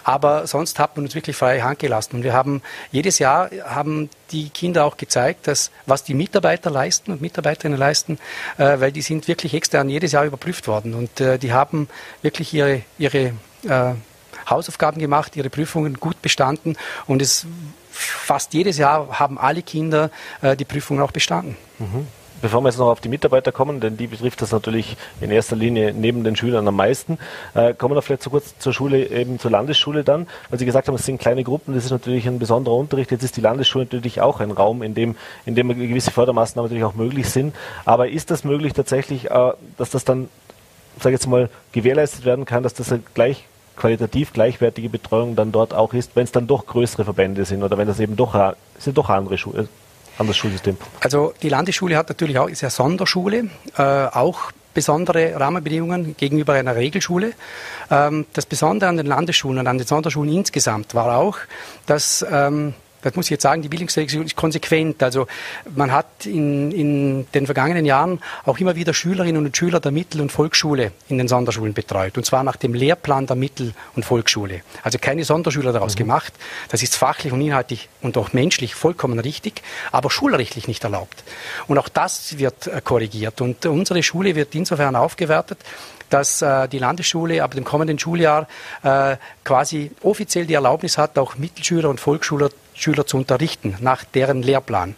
Aber 0.03 0.47
sonst 0.47 0.79
hat 0.79 0.95
man 0.95 1.05
uns 1.05 1.15
wirklich 1.15 1.35
freie 1.35 1.63
Hand 1.63 1.79
gelassen. 1.79 2.17
Und 2.17 2.23
wir 2.23 2.33
haben 2.33 2.61
jedes 2.91 3.19
Jahr 3.19 3.49
haben 3.65 4.09
die 4.31 4.49
Kinder 4.49 4.85
auch 4.85 4.97
gezeigt, 4.97 5.47
dass 5.47 5.71
was 5.85 6.03
die 6.03 6.13
Mitarbeiter 6.13 6.69
leisten 6.69 7.11
und 7.11 7.21
Mitarbeiterinnen 7.21 7.77
leisten, 7.77 8.17
äh, 8.57 8.79
weil 8.79 8.91
die 8.91 9.01
sind 9.01 9.27
wirklich 9.27 9.53
extern 9.53 9.89
jedes 9.89 10.11
Jahr 10.11 10.25
überprüft 10.25 10.67
worden 10.67 10.93
und 10.93 11.21
äh, 11.21 11.37
die 11.37 11.53
haben 11.53 11.87
wirklich 12.21 12.53
ihre, 12.53 12.81
ihre 12.97 13.33
äh, 13.67 13.93
Hausaufgaben 14.49 14.99
gemacht, 14.99 15.35
ihre 15.35 15.49
Prüfungen 15.49 15.99
gut 15.99 16.21
bestanden 16.21 16.75
und 17.07 17.21
es 17.21 17.45
fast 17.93 18.53
jedes 18.53 18.77
Jahr 18.77 19.19
haben 19.19 19.37
alle 19.37 19.61
Kinder 19.61 20.09
äh, 20.41 20.55
die 20.55 20.65
Prüfungen 20.65 21.01
auch 21.01 21.11
bestanden. 21.11 21.55
Mhm. 21.79 22.07
Bevor 22.41 22.59
wir 22.59 22.67
jetzt 22.67 22.77
noch 22.77 22.87
auf 22.89 22.99
die 22.99 23.07
Mitarbeiter 23.07 23.53
kommen, 23.53 23.79
denn 23.79 23.95
die 23.95 24.07
betrifft 24.07 24.41
das 24.41 24.51
natürlich 24.51 24.97
in 25.21 25.31
erster 25.31 25.55
Linie 25.55 25.93
neben 25.93 26.25
den 26.25 26.35
Schülern 26.35 26.67
am 26.67 26.75
meisten, 26.75 27.17
äh, 27.53 27.73
kommen 27.73 27.95
wir 27.95 28.01
vielleicht 28.01 28.23
so 28.23 28.31
kurz 28.31 28.59
zur 28.59 28.73
Schule, 28.73 29.07
eben 29.07 29.39
zur 29.39 29.49
Landesschule 29.49 30.03
dann, 30.03 30.27
weil 30.49 30.59
Sie 30.59 30.65
gesagt 30.65 30.89
haben, 30.89 30.95
es 30.95 31.05
sind 31.05 31.21
kleine 31.21 31.45
Gruppen, 31.45 31.73
das 31.73 31.85
ist 31.85 31.91
natürlich 31.91 32.27
ein 32.27 32.39
besonderer 32.39 32.75
Unterricht. 32.75 33.11
Jetzt 33.11 33.23
ist 33.23 33.37
die 33.37 33.41
Landesschule 33.41 33.85
natürlich 33.85 34.19
auch 34.19 34.41
ein 34.41 34.51
Raum, 34.51 34.83
in 34.83 34.93
dem, 34.93 35.15
in 35.45 35.55
dem 35.55 35.69
gewisse 35.69 36.11
Fördermaßnahmen 36.11 36.69
natürlich 36.69 36.83
auch 36.83 36.95
möglich 36.95 37.29
sind. 37.29 37.55
Aber 37.85 38.09
ist 38.09 38.29
das 38.29 38.43
möglich 38.43 38.73
tatsächlich, 38.73 39.31
äh, 39.31 39.53
dass 39.77 39.91
das 39.91 40.03
dann, 40.03 40.27
sage 40.99 41.15
ich 41.15 41.21
jetzt 41.21 41.27
mal, 41.27 41.49
gewährleistet 41.71 42.25
werden 42.25 42.43
kann, 42.43 42.61
dass 42.61 42.73
das 42.73 42.93
gleich 43.13 43.45
qualitativ 43.75 44.33
gleichwertige 44.33 44.89
Betreuung 44.89 45.35
dann 45.35 45.51
dort 45.51 45.73
auch 45.73 45.93
ist, 45.93 46.15
wenn 46.15 46.23
es 46.23 46.31
dann 46.31 46.47
doch 46.47 46.65
größere 46.65 47.03
Verbände 47.03 47.45
sind 47.45 47.63
oder 47.63 47.77
wenn 47.77 47.87
das 47.87 47.99
eben 47.99 48.15
doch, 48.15 48.53
sind 48.79 48.97
doch 48.97 49.09
andere 49.09 49.37
Schulen. 49.37 49.69
Anderes 50.17 50.37
Schulsystem. 50.37 50.77
Also 50.99 51.33
die 51.41 51.49
Landesschule 51.49 51.97
hat 51.97 52.07
natürlich 52.07 52.37
auch, 52.37 52.47
ist 52.47 52.61
ja 52.61 52.69
Sonderschule, 52.69 53.49
äh, 53.77 53.81
auch 53.81 54.51
besondere 54.73 55.39
Rahmenbedingungen 55.39 56.15
gegenüber 56.17 56.53
einer 56.53 56.75
Regelschule. 56.75 57.33
Ähm, 57.89 58.25
das 58.33 58.45
Besondere 58.45 58.89
an 58.89 58.97
den 58.97 59.05
Landesschulen 59.07 59.59
und 59.59 59.67
an 59.67 59.77
den 59.77 59.87
Sonderschulen 59.87 60.31
insgesamt 60.31 60.93
war 60.93 61.17
auch, 61.17 61.37
dass 61.85 62.25
ähm, 62.29 62.73
das 63.03 63.15
muss 63.15 63.27
ich 63.27 63.31
jetzt 63.31 63.43
sagen, 63.43 63.61
die 63.61 63.69
Bildungsdirektion 63.69 64.25
ist 64.25 64.35
konsequent. 64.35 65.03
Also 65.03 65.27
man 65.75 65.91
hat 65.91 66.25
in, 66.25 66.71
in 66.71 67.27
den 67.33 67.45
vergangenen 67.45 67.85
Jahren 67.85 68.19
auch 68.45 68.57
immer 68.57 68.75
wieder 68.75 68.93
Schülerinnen 68.93 69.45
und 69.45 69.55
Schüler 69.55 69.79
der 69.79 69.91
Mittel- 69.91 70.21
und 70.21 70.31
Volksschule 70.31 70.91
in 71.09 71.17
den 71.17 71.27
Sonderschulen 71.27 71.73
betreut. 71.73 72.17
Und 72.17 72.25
zwar 72.25 72.43
nach 72.43 72.55
dem 72.55 72.73
Lehrplan 72.73 73.27
der 73.27 73.35
Mittel- 73.35 73.73
und 73.95 74.03
Volksschule. 74.05 74.61
Also 74.81 74.97
keine 74.99 75.23
Sonderschüler 75.23 75.73
daraus 75.73 75.95
mhm. 75.95 75.99
gemacht. 75.99 76.33
Das 76.69 76.81
ist 76.81 76.95
fachlich 76.95 77.33
und 77.33 77.41
inhaltlich 77.41 77.89
und 78.01 78.17
auch 78.17 78.33
menschlich 78.33 78.75
vollkommen 78.75 79.19
richtig, 79.19 79.61
aber 79.91 80.09
schulrechtlich 80.09 80.67
nicht 80.67 80.83
erlaubt. 80.83 81.23
Und 81.67 81.77
auch 81.77 81.89
das 81.89 82.37
wird 82.37 82.67
äh, 82.67 82.81
korrigiert. 82.81 83.41
Und 83.41 83.65
unsere 83.65 84.01
Schule 84.01 84.35
wird 84.35 84.55
insofern 84.55 84.95
aufgewertet, 84.95 85.59
dass 86.09 86.41
äh, 86.41 86.67
die 86.67 86.77
Landesschule 86.77 87.43
ab 87.43 87.55
dem 87.55 87.63
kommenden 87.63 87.97
Schuljahr 87.97 88.47
äh, 88.83 89.17
quasi 89.43 89.91
offiziell 90.03 90.45
die 90.45 90.53
Erlaubnis 90.53 90.97
hat, 90.97 91.17
auch 91.17 91.37
Mittelschüler 91.37 91.89
und 91.89 91.99
Volksschüler 91.99 92.49
Schüler 92.73 93.05
zu 93.05 93.17
unterrichten 93.17 93.75
nach 93.79 94.03
deren 94.03 94.41
Lehrplan. 94.41 94.95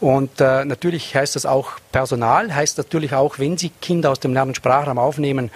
Und 0.00 0.40
äh, 0.40 0.64
natürlich 0.64 1.14
heißt 1.14 1.36
das 1.36 1.46
auch 1.46 1.72
Personal, 1.92 2.54
heißt 2.54 2.78
natürlich 2.78 3.14
auch, 3.14 3.38
wenn 3.38 3.58
Sie 3.58 3.70
Kinder 3.80 4.10
aus 4.10 4.20
dem 4.20 4.32
Lern- 4.32 4.48
und 4.48 4.56
Sprachraum 4.56 4.98
aufnehmen, 4.98 5.50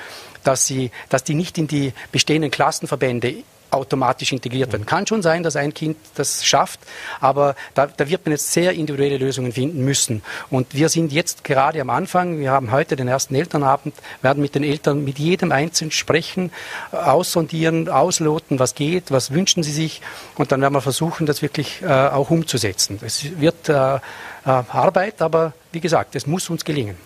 dass, 0.44 0.66
sie, 0.66 0.90
dass 1.09 1.25
die 1.25 1.35
nicht 1.35 1.59
in 1.59 1.66
die 1.66 1.92
bestehenden 2.12 2.50
Klassenverbände 2.50 3.42
automatisch 3.75 4.33
integriert 4.33 4.73
werden. 4.73 4.87
Kann 4.87 5.07
schon 5.07 5.23
sein, 5.23 5.43
dass 5.43 5.57
ein 5.57 5.75
Kind 5.75 5.97
das 6.14 6.45
schafft, 6.45 6.81
aber 7.21 7.54
da, 7.75 7.87
da, 7.87 8.09
wird 8.09 8.25
man 8.25 8.33
jetzt 8.33 8.52
sehr 8.52 8.73
individuelle 8.73 9.19
Lösungen 9.19 9.52
finden 9.52 9.85
müssen. 9.85 10.23
Und 10.50 10.75
wir 10.75 10.88
sind 10.88 11.12
jetzt 11.12 11.45
gerade 11.45 11.81
am 11.81 11.90
Anfang, 11.90 12.38
wir 12.38 12.50
haben 12.50 12.71
heute 12.71 12.97
den 12.97 13.09
ersten 13.09 13.35
Elternabend, 13.35 13.95
werden 14.23 14.43
mit 14.43 14.54
den 14.54 14.64
Eltern 14.64 15.04
mit 15.04 15.19
jedem 15.19 15.52
Einzelnen 15.52 15.90
sprechen, 15.90 16.50
aussondieren, 16.93 17.88
ausloten, 17.88 18.59
was 18.59 18.75
geht, 18.75 19.11
was 19.11 19.33
wünschen 19.33 19.62
sie 19.62 19.73
sich 19.73 20.00
und 20.37 20.52
dann 20.52 20.61
werden 20.61 20.75
wir 20.75 20.81
versuchen, 20.81 21.26
das 21.26 21.43
wirklich 21.43 21.83
äh, 21.83 21.87
auch 21.87 22.31
umzusetzen. 22.31 22.99
Es 23.02 23.38
wird 23.40 23.69
äh, 23.69 23.97
äh, 23.97 24.00
Arbeit, 24.45 25.23
aber 25.23 25.52
wie 25.73 25.81
gesagt, 25.81 26.14
es 26.16 26.26
muss 26.26 26.50
uns 26.50 26.64
gelingen. 26.64 26.97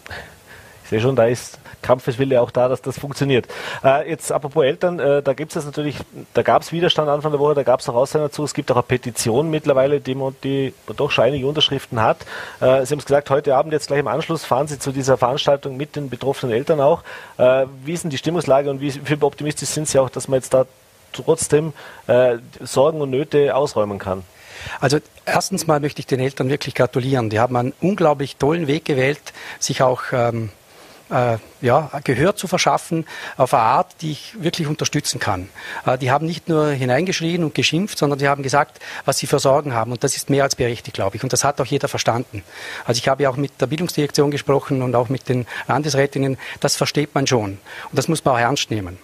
Ich 0.84 0.90
sehe 0.90 1.00
schon, 1.00 1.16
da 1.16 1.26
ist 1.26 1.58
Kampfeswille 1.82 2.40
auch 2.40 2.50
da, 2.50 2.68
dass 2.68 2.82
das 2.82 2.98
funktioniert. 2.98 3.46
Äh, 3.84 4.10
jetzt 4.10 4.32
apropos 4.32 4.64
Eltern, 4.64 4.98
äh, 4.98 5.22
da 5.22 5.32
gibt 5.32 5.54
es 5.54 5.64
natürlich, 5.64 5.96
da 6.34 6.42
gab 6.42 6.62
es 6.62 6.72
Widerstand 6.72 7.08
Anfang 7.08 7.32
der 7.32 7.40
Woche, 7.40 7.54
da 7.54 7.62
gab 7.62 7.80
es 7.80 7.88
auch 7.88 7.94
Aussagen 7.94 8.24
dazu. 8.24 8.44
Es 8.44 8.54
gibt 8.54 8.70
auch 8.70 8.76
eine 8.76 8.82
Petition 8.82 9.50
mittlerweile, 9.50 10.00
die, 10.00 10.16
die 10.42 10.74
doch 10.96 11.10
schon 11.10 11.24
einige 11.24 11.46
Unterschriften 11.46 12.00
hat. 12.00 12.22
Äh, 12.60 12.84
Sie 12.84 12.92
haben 12.92 12.98
es 12.98 13.06
gesagt, 13.06 13.30
heute 13.30 13.56
Abend 13.56 13.72
jetzt 13.72 13.88
gleich 13.88 14.00
im 14.00 14.08
Anschluss 14.08 14.44
fahren 14.44 14.68
Sie 14.68 14.78
zu 14.78 14.92
dieser 14.92 15.16
Veranstaltung 15.16 15.76
mit 15.76 15.96
den 15.96 16.10
betroffenen 16.10 16.54
Eltern 16.54 16.80
auch. 16.80 17.02
Äh, 17.36 17.66
wie 17.84 17.92
ist 17.92 18.04
denn 18.04 18.10
die 18.10 18.18
Stimmungslage 18.18 18.70
und 18.70 18.80
wie, 18.80 18.94
wie 19.06 19.22
optimistisch 19.22 19.68
sind 19.68 19.88
Sie 19.88 19.98
auch, 19.98 20.10
dass 20.10 20.28
man 20.28 20.38
jetzt 20.38 20.54
da 20.54 20.66
trotzdem 21.12 21.72
äh, 22.06 22.38
Sorgen 22.60 23.00
und 23.00 23.10
Nöte 23.10 23.54
ausräumen 23.54 23.98
kann? 23.98 24.24
Also 24.80 24.98
erstens 25.24 25.66
mal 25.66 25.80
möchte 25.80 26.00
ich 26.00 26.06
den 26.06 26.20
Eltern 26.20 26.48
wirklich 26.48 26.74
gratulieren. 26.74 27.30
Die 27.30 27.40
haben 27.40 27.56
einen 27.56 27.72
unglaublich 27.80 28.36
tollen 28.36 28.66
Weg 28.66 28.84
gewählt, 28.84 29.20
sich 29.58 29.82
auch 29.82 30.02
ähm, 30.12 30.50
äh, 31.10 31.38
ja, 31.60 31.90
Gehör 32.04 32.36
zu 32.36 32.46
verschaffen 32.48 33.06
auf 33.36 33.54
eine 33.54 33.62
Art, 33.62 33.96
die 34.00 34.12
ich 34.12 34.34
wirklich 34.40 34.68
unterstützen 34.68 35.20
kann. 35.20 35.48
Äh, 35.86 35.98
die 35.98 36.10
haben 36.10 36.26
nicht 36.26 36.48
nur 36.48 36.68
hineingeschrien 36.68 37.44
und 37.44 37.54
geschimpft, 37.54 37.98
sondern 37.98 38.18
die 38.18 38.28
haben 38.28 38.42
gesagt, 38.42 38.80
was 39.04 39.18
sie 39.18 39.26
für 39.26 39.38
Sorgen 39.38 39.74
haben. 39.74 39.92
Und 39.92 40.04
das 40.04 40.16
ist 40.16 40.30
mehr 40.30 40.44
als 40.44 40.56
berechtigt, 40.56 40.94
glaube 40.94 41.16
ich. 41.16 41.22
Und 41.22 41.32
das 41.32 41.44
hat 41.44 41.60
auch 41.60 41.66
jeder 41.66 41.88
verstanden. 41.88 42.42
Also 42.84 42.98
ich 42.98 43.08
habe 43.08 43.22
ja 43.22 43.30
auch 43.30 43.36
mit 43.36 43.60
der 43.60 43.66
Bildungsdirektion 43.66 44.30
gesprochen 44.30 44.82
und 44.82 44.94
auch 44.94 45.08
mit 45.08 45.28
den 45.28 45.46
Landesrätinnen. 45.66 46.38
Das 46.60 46.76
versteht 46.76 47.14
man 47.14 47.26
schon. 47.26 47.52
Und 47.52 47.58
das 47.92 48.08
muss 48.08 48.24
man 48.24 48.34
auch 48.34 48.40
ernst 48.40 48.70
nehmen. 48.70 48.98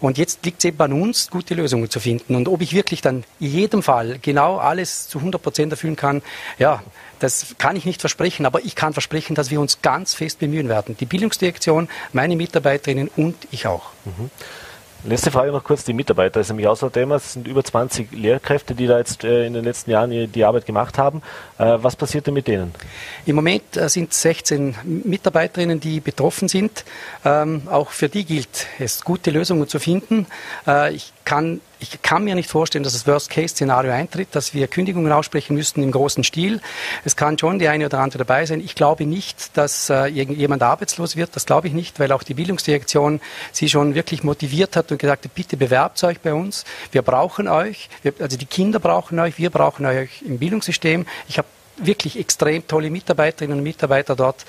Und 0.00 0.18
jetzt 0.18 0.44
liegt 0.44 0.58
es 0.58 0.64
eben 0.64 0.80
an 0.80 0.92
uns, 0.92 1.30
gute 1.30 1.54
Lösungen 1.54 1.90
zu 1.90 2.00
finden. 2.00 2.34
Und 2.34 2.48
ob 2.48 2.60
ich 2.60 2.72
wirklich 2.72 3.00
dann 3.00 3.24
in 3.40 3.50
jedem 3.50 3.82
Fall 3.82 4.18
genau 4.20 4.56
alles 4.58 5.08
zu 5.08 5.18
100 5.18 5.42
Prozent 5.42 5.72
erfüllen 5.72 5.96
kann, 5.96 6.22
ja, 6.58 6.82
das 7.18 7.56
kann 7.58 7.76
ich 7.76 7.84
nicht 7.84 8.00
versprechen, 8.00 8.46
aber 8.46 8.64
ich 8.64 8.74
kann 8.74 8.92
versprechen, 8.92 9.34
dass 9.34 9.50
wir 9.50 9.60
uns 9.60 9.82
ganz 9.82 10.14
fest 10.14 10.38
bemühen 10.38 10.68
werden. 10.68 10.96
Die 10.98 11.06
Bildungsdirektion, 11.06 11.88
meine 12.12 12.36
Mitarbeiterinnen 12.36 13.10
und 13.16 13.36
ich 13.50 13.66
auch. 13.66 13.90
Mhm. 14.04 14.30
Letzte 15.04 15.30
Frage 15.30 15.52
noch 15.52 15.62
kurz, 15.62 15.84
die 15.84 15.92
Mitarbeiter 15.92 16.40
ist 16.40 16.48
nämlich 16.48 16.66
auch 16.66 16.76
so 16.76 16.86
ein 16.86 16.92
Thema. 16.92 17.14
Es 17.16 17.34
sind 17.34 17.46
über 17.46 17.62
20 17.62 18.10
Lehrkräfte, 18.10 18.74
die 18.74 18.88
da 18.88 18.98
jetzt 18.98 19.22
äh, 19.22 19.46
in 19.46 19.52
den 19.52 19.62
letzten 19.62 19.92
Jahren 19.92 20.32
die 20.32 20.44
Arbeit 20.44 20.66
gemacht 20.66 20.98
haben. 20.98 21.22
Äh, 21.56 21.78
was 21.80 21.94
passiert 21.94 22.26
denn 22.26 22.34
mit 22.34 22.48
denen? 22.48 22.74
Im 23.24 23.36
Moment 23.36 23.76
äh, 23.76 23.88
sind 23.88 24.12
16 24.12 24.74
Mitarbeiterinnen, 25.04 25.78
die 25.78 26.00
betroffen 26.00 26.48
sind. 26.48 26.84
Ähm, 27.24 27.62
auch 27.70 27.90
für 27.90 28.08
die 28.08 28.24
gilt 28.24 28.66
es, 28.80 29.04
gute 29.04 29.30
Lösungen 29.30 29.68
zu 29.68 29.78
finden. 29.78 30.26
Ich 30.92 31.12
kann 31.24 31.60
ich 31.80 32.02
kann 32.02 32.24
mir 32.24 32.34
nicht 32.34 32.50
vorstellen, 32.50 32.82
dass 32.82 32.92
das 32.92 33.06
Worst-Case-Szenario 33.06 33.92
eintritt, 33.92 34.28
dass 34.32 34.54
wir 34.54 34.66
Kündigungen 34.66 35.12
aussprechen 35.12 35.54
müssten 35.54 35.82
im 35.82 35.92
großen 35.92 36.24
Stil. 36.24 36.60
Es 37.04 37.16
kann 37.16 37.38
schon 37.38 37.58
die 37.58 37.68
eine 37.68 37.86
oder 37.86 38.00
andere 38.00 38.18
dabei 38.18 38.46
sein. 38.46 38.60
Ich 38.60 38.74
glaube 38.74 39.06
nicht, 39.06 39.56
dass 39.56 39.90
äh, 39.90 40.06
jemand 40.06 40.62
arbeitslos 40.62 41.16
wird. 41.16 41.36
Das 41.36 41.46
glaube 41.46 41.68
ich 41.68 41.74
nicht, 41.74 42.00
weil 42.00 42.12
auch 42.12 42.22
die 42.22 42.34
Bildungsdirektion 42.34 43.20
sie 43.52 43.68
schon 43.68 43.94
wirklich 43.94 44.24
motiviert 44.24 44.76
hat 44.76 44.90
und 44.90 44.98
gesagt 44.98 45.24
hat, 45.24 45.34
bitte 45.34 45.56
bewerbt 45.56 46.02
euch 46.04 46.20
bei 46.20 46.34
uns. 46.34 46.64
Wir 46.92 47.02
brauchen 47.02 47.48
euch. 47.48 47.88
Wir, 48.02 48.14
also 48.18 48.36
die 48.36 48.46
Kinder 48.46 48.80
brauchen 48.80 49.18
euch. 49.18 49.38
Wir 49.38 49.50
brauchen 49.50 49.86
euch 49.86 50.22
im 50.22 50.38
Bildungssystem. 50.38 51.06
Ich 51.28 51.38
habe 51.38 51.48
wirklich 51.78 52.18
extrem 52.18 52.66
tolle 52.66 52.90
Mitarbeiterinnen 52.90 53.58
und 53.58 53.62
Mitarbeiter 53.62 54.16
dort, 54.16 54.44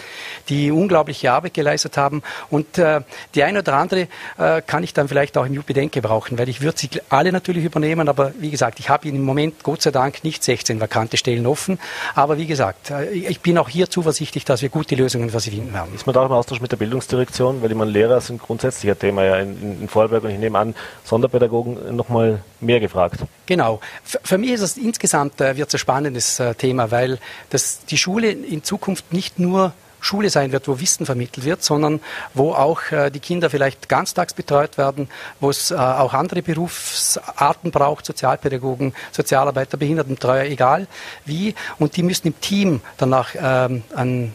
die 0.49 0.71
unglaubliche 0.71 1.31
Arbeit 1.31 1.53
geleistet 1.53 1.97
haben. 1.97 2.23
Und 2.49 2.77
äh, 2.77 3.01
die 3.35 3.43
eine 3.43 3.59
oder 3.59 3.73
andere 3.75 4.07
äh, 4.37 4.61
kann 4.65 4.83
ich 4.83 4.93
dann 4.93 5.07
vielleicht 5.07 5.37
auch 5.37 5.45
im 5.45 5.53
Jubiläum 5.53 5.91
gebrauchen, 5.91 6.37
weil 6.37 6.49
ich 6.49 6.61
würde 6.61 6.77
sie 6.79 6.89
alle 7.09 7.31
natürlich 7.31 7.63
übernehmen, 7.63 8.09
aber 8.09 8.33
wie 8.39 8.51
gesagt, 8.51 8.79
ich 8.79 8.89
habe 8.89 9.07
im 9.07 9.23
Moment 9.23 9.63
Gott 9.63 9.81
sei 9.81 9.91
Dank 9.91 10.23
nicht 10.23 10.43
16 10.43 10.79
vakante 10.79 11.17
Stellen 11.17 11.45
offen. 11.45 11.79
Aber 12.15 12.37
wie 12.37 12.47
gesagt, 12.47 12.91
äh, 12.91 13.09
ich 13.11 13.41
bin 13.41 13.57
auch 13.57 13.69
hier 13.69 13.89
zuversichtlich, 13.89 14.45
dass 14.45 14.61
wir 14.61 14.69
gute 14.69 14.95
Lösungen 14.95 15.29
für 15.29 15.39
sie 15.39 15.51
finden 15.51 15.73
werden. 15.73 15.93
Ist 15.95 16.05
man 16.05 16.13
da 16.13 16.21
auch 16.21 16.25
im 16.25 16.31
Austausch 16.31 16.61
mit 16.61 16.71
der 16.71 16.77
Bildungsdirektion, 16.77 17.61
weil 17.61 17.71
ich 17.71 17.77
meine, 17.77 17.91
Lehrer 17.91 18.21
sind 18.21 18.41
grundsätzlich 18.41 18.91
ein 18.91 18.99
Thema 18.99 19.23
ja 19.23 19.37
in, 19.37 19.81
in 19.81 19.89
Vorarlberg 19.89 20.23
und 20.23 20.31
ich 20.31 20.39
nehme 20.39 20.57
an, 20.57 20.75
Sonderpädagogen 21.03 21.95
nochmal 21.95 22.41
mehr 22.59 22.79
gefragt. 22.79 23.21
Genau. 23.45 23.79
Für, 24.03 24.19
für 24.23 24.37
mich 24.37 24.51
ist 24.51 24.61
es 24.61 24.77
insgesamt 24.77 25.41
äh, 25.41 25.55
wird 25.55 25.73
ein 25.73 25.79
spannendes 25.79 26.39
äh, 26.39 26.55
Thema, 26.55 26.91
weil 26.91 27.18
dass 27.49 27.85
die 27.85 27.97
Schule 27.97 28.31
in 28.31 28.63
Zukunft 28.63 29.13
nicht 29.13 29.39
nur 29.39 29.73
Schule 30.01 30.29
sein 30.29 30.51
wird, 30.51 30.67
wo 30.67 30.79
Wissen 30.79 31.05
vermittelt 31.05 31.45
wird, 31.45 31.63
sondern 31.63 31.99
wo 32.33 32.53
auch 32.53 32.91
äh, 32.91 33.09
die 33.09 33.19
Kinder 33.19 33.49
vielleicht 33.49 33.89
ganztags 33.89 34.33
betreut 34.33 34.77
werden, 34.77 35.09
wo 35.39 35.49
es 35.49 35.71
äh, 35.71 35.75
auch 35.75 36.13
andere 36.13 36.41
Berufsarten 36.41 37.71
braucht, 37.71 38.05
Sozialpädagogen, 38.05 38.93
Sozialarbeiter, 39.11 39.77
Behindertenbetreuer, 39.77 40.45
egal 40.45 40.87
wie. 41.25 41.55
Und 41.77 41.97
die 41.97 42.03
müssen 42.03 42.27
im 42.27 42.39
Team 42.39 42.81
danach 42.97 43.31
ähm, 43.35 43.83
an 43.93 44.33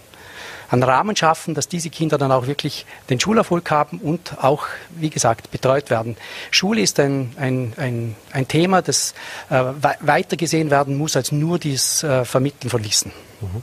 einen 0.71 0.83
Rahmen 0.83 1.16
schaffen, 1.16 1.54
dass 1.54 1.68
diese 1.68 1.90
Kinder 1.90 2.18
dann 2.18 2.33
auch 2.33 2.47
wirklich 2.47 2.87
den 3.11 3.21
Schulerfolg 3.21 3.71
haben 3.71 3.99
und 3.99 4.42
auch, 4.42 4.66
wie 4.90 5.11
gesagt, 5.11 5.50
betreut 5.50 5.90
werden. 5.90 6.16
Schule 6.50 6.80
ist 6.80 6.99
ein, 7.00 7.33
ein, 7.38 7.73
ein, 7.76 8.16
ein 8.33 8.49
Thema, 8.49 8.83
das 8.83 9.14
äh, 9.50 9.62
weiter 10.00 10.37
gesehen 10.37 10.71
werden 10.71 10.97
muss 10.97 11.16
als 11.16 11.33
nur 11.33 11.59
das 11.59 12.02
äh, 12.02 12.25
Vermitteln 12.25 12.71
von 12.71 12.85
Wissen. 12.85 13.12
Mhm. 13.40 13.62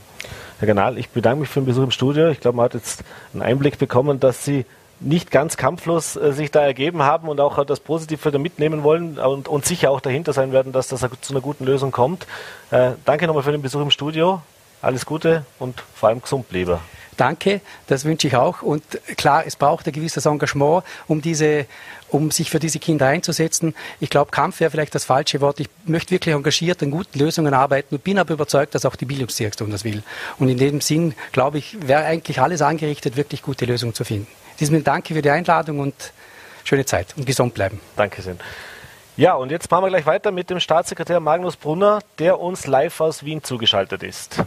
Herr 0.59 0.67
Ganal, 0.67 0.99
ich 0.99 1.09
bedanke 1.09 1.41
mich 1.41 1.49
für 1.49 1.59
den 1.59 1.65
Besuch 1.65 1.83
im 1.83 1.91
Studio. 1.91 2.29
Ich 2.29 2.39
glaube, 2.39 2.57
man 2.57 2.65
hat 2.65 2.75
jetzt 2.75 3.03
einen 3.33 3.41
Einblick 3.41 3.79
bekommen, 3.79 4.19
dass 4.19 4.45
Sie 4.45 4.65
nicht 4.99 5.31
ganz 5.31 5.57
kampflos 5.57 6.15
äh, 6.15 6.31
sich 6.33 6.51
da 6.51 6.61
ergeben 6.61 7.01
haben 7.01 7.27
und 7.27 7.39
auch 7.39 7.63
das 7.65 7.79
Positive 7.79 8.37
mitnehmen 8.37 8.83
wollen 8.83 9.17
und, 9.17 9.47
und, 9.47 9.65
sicher 9.65 9.89
auch 9.89 10.01
dahinter 10.01 10.33
sein 10.33 10.51
werden, 10.51 10.71
dass 10.71 10.87
das 10.87 11.01
zu 11.21 11.33
einer 11.33 11.41
guten 11.41 11.65
Lösung 11.65 11.91
kommt. 11.91 12.27
Äh, 12.69 12.91
danke 13.05 13.27
nochmal 13.27 13.43
für 13.43 13.51
den 13.51 13.61
Besuch 13.61 13.81
im 13.81 13.91
Studio. 13.91 14.41
Alles 14.81 15.05
Gute 15.05 15.45
und 15.59 15.83
vor 15.93 16.09
allem 16.09 16.21
gesund 16.21 16.49
bleiben. 16.49 16.79
Danke, 17.17 17.61
das 17.87 18.03
wünsche 18.05 18.27
ich 18.27 18.35
auch. 18.35 18.63
Und 18.63 18.83
klar, 19.15 19.43
es 19.45 19.55
braucht 19.55 19.85
ein 19.85 19.93
gewisses 19.93 20.25
Engagement, 20.25 20.83
um 21.07 21.21
diese, 21.21 21.67
um 22.09 22.31
sich 22.31 22.49
für 22.49 22.57
diese 22.57 22.79
Kinder 22.79 23.05
einzusetzen. 23.05 23.75
Ich 23.99 24.09
glaube, 24.09 24.31
Kampf 24.31 24.59
wäre 24.59 24.71
vielleicht 24.71 24.95
das 24.95 25.05
falsche 25.05 25.39
Wort. 25.39 25.59
Ich 25.59 25.69
möchte 25.85 26.11
wirklich 26.11 26.33
engagiert 26.33 26.81
an 26.81 26.89
guten 26.89 27.19
Lösungen 27.19 27.53
arbeiten 27.53 27.95
und 27.95 28.03
bin 28.03 28.17
aber 28.17 28.33
überzeugt, 28.33 28.73
dass 28.73 28.85
auch 28.85 28.95
die 28.95 29.05
Bildungsdirektion 29.05 29.69
das 29.69 29.83
will. 29.83 30.01
Und 30.39 30.49
in 30.49 30.57
dem 30.57 30.81
Sinn, 30.81 31.13
glaube 31.31 31.59
ich, 31.59 31.77
wäre 31.87 32.05
eigentlich 32.05 32.41
alles 32.41 32.63
angerichtet, 32.63 33.17
wirklich 33.17 33.43
gute 33.43 33.65
Lösungen 33.65 33.93
zu 33.93 34.03
finden. 34.03 34.27
Diesem 34.59 34.83
danke 34.83 35.13
für 35.13 35.21
die 35.21 35.29
Einladung 35.29 35.79
und 35.79 35.93
schöne 36.63 36.85
Zeit 36.85 37.13
und 37.17 37.25
gesund 37.25 37.53
bleiben. 37.53 37.79
Danke 37.97 38.21
sehr. 38.21 38.35
Ja, 39.17 39.35
und 39.35 39.51
jetzt 39.51 39.69
machen 39.69 39.83
wir 39.83 39.89
gleich 39.89 40.05
weiter 40.05 40.31
mit 40.31 40.49
dem 40.49 40.59
Staatssekretär 40.59 41.19
Magnus 41.19 41.55
Brunner, 41.55 41.99
der 42.17 42.39
uns 42.39 42.65
live 42.65 42.99
aus 43.01 43.23
Wien 43.23 43.43
zugeschaltet 43.43 44.01
ist. 44.01 44.37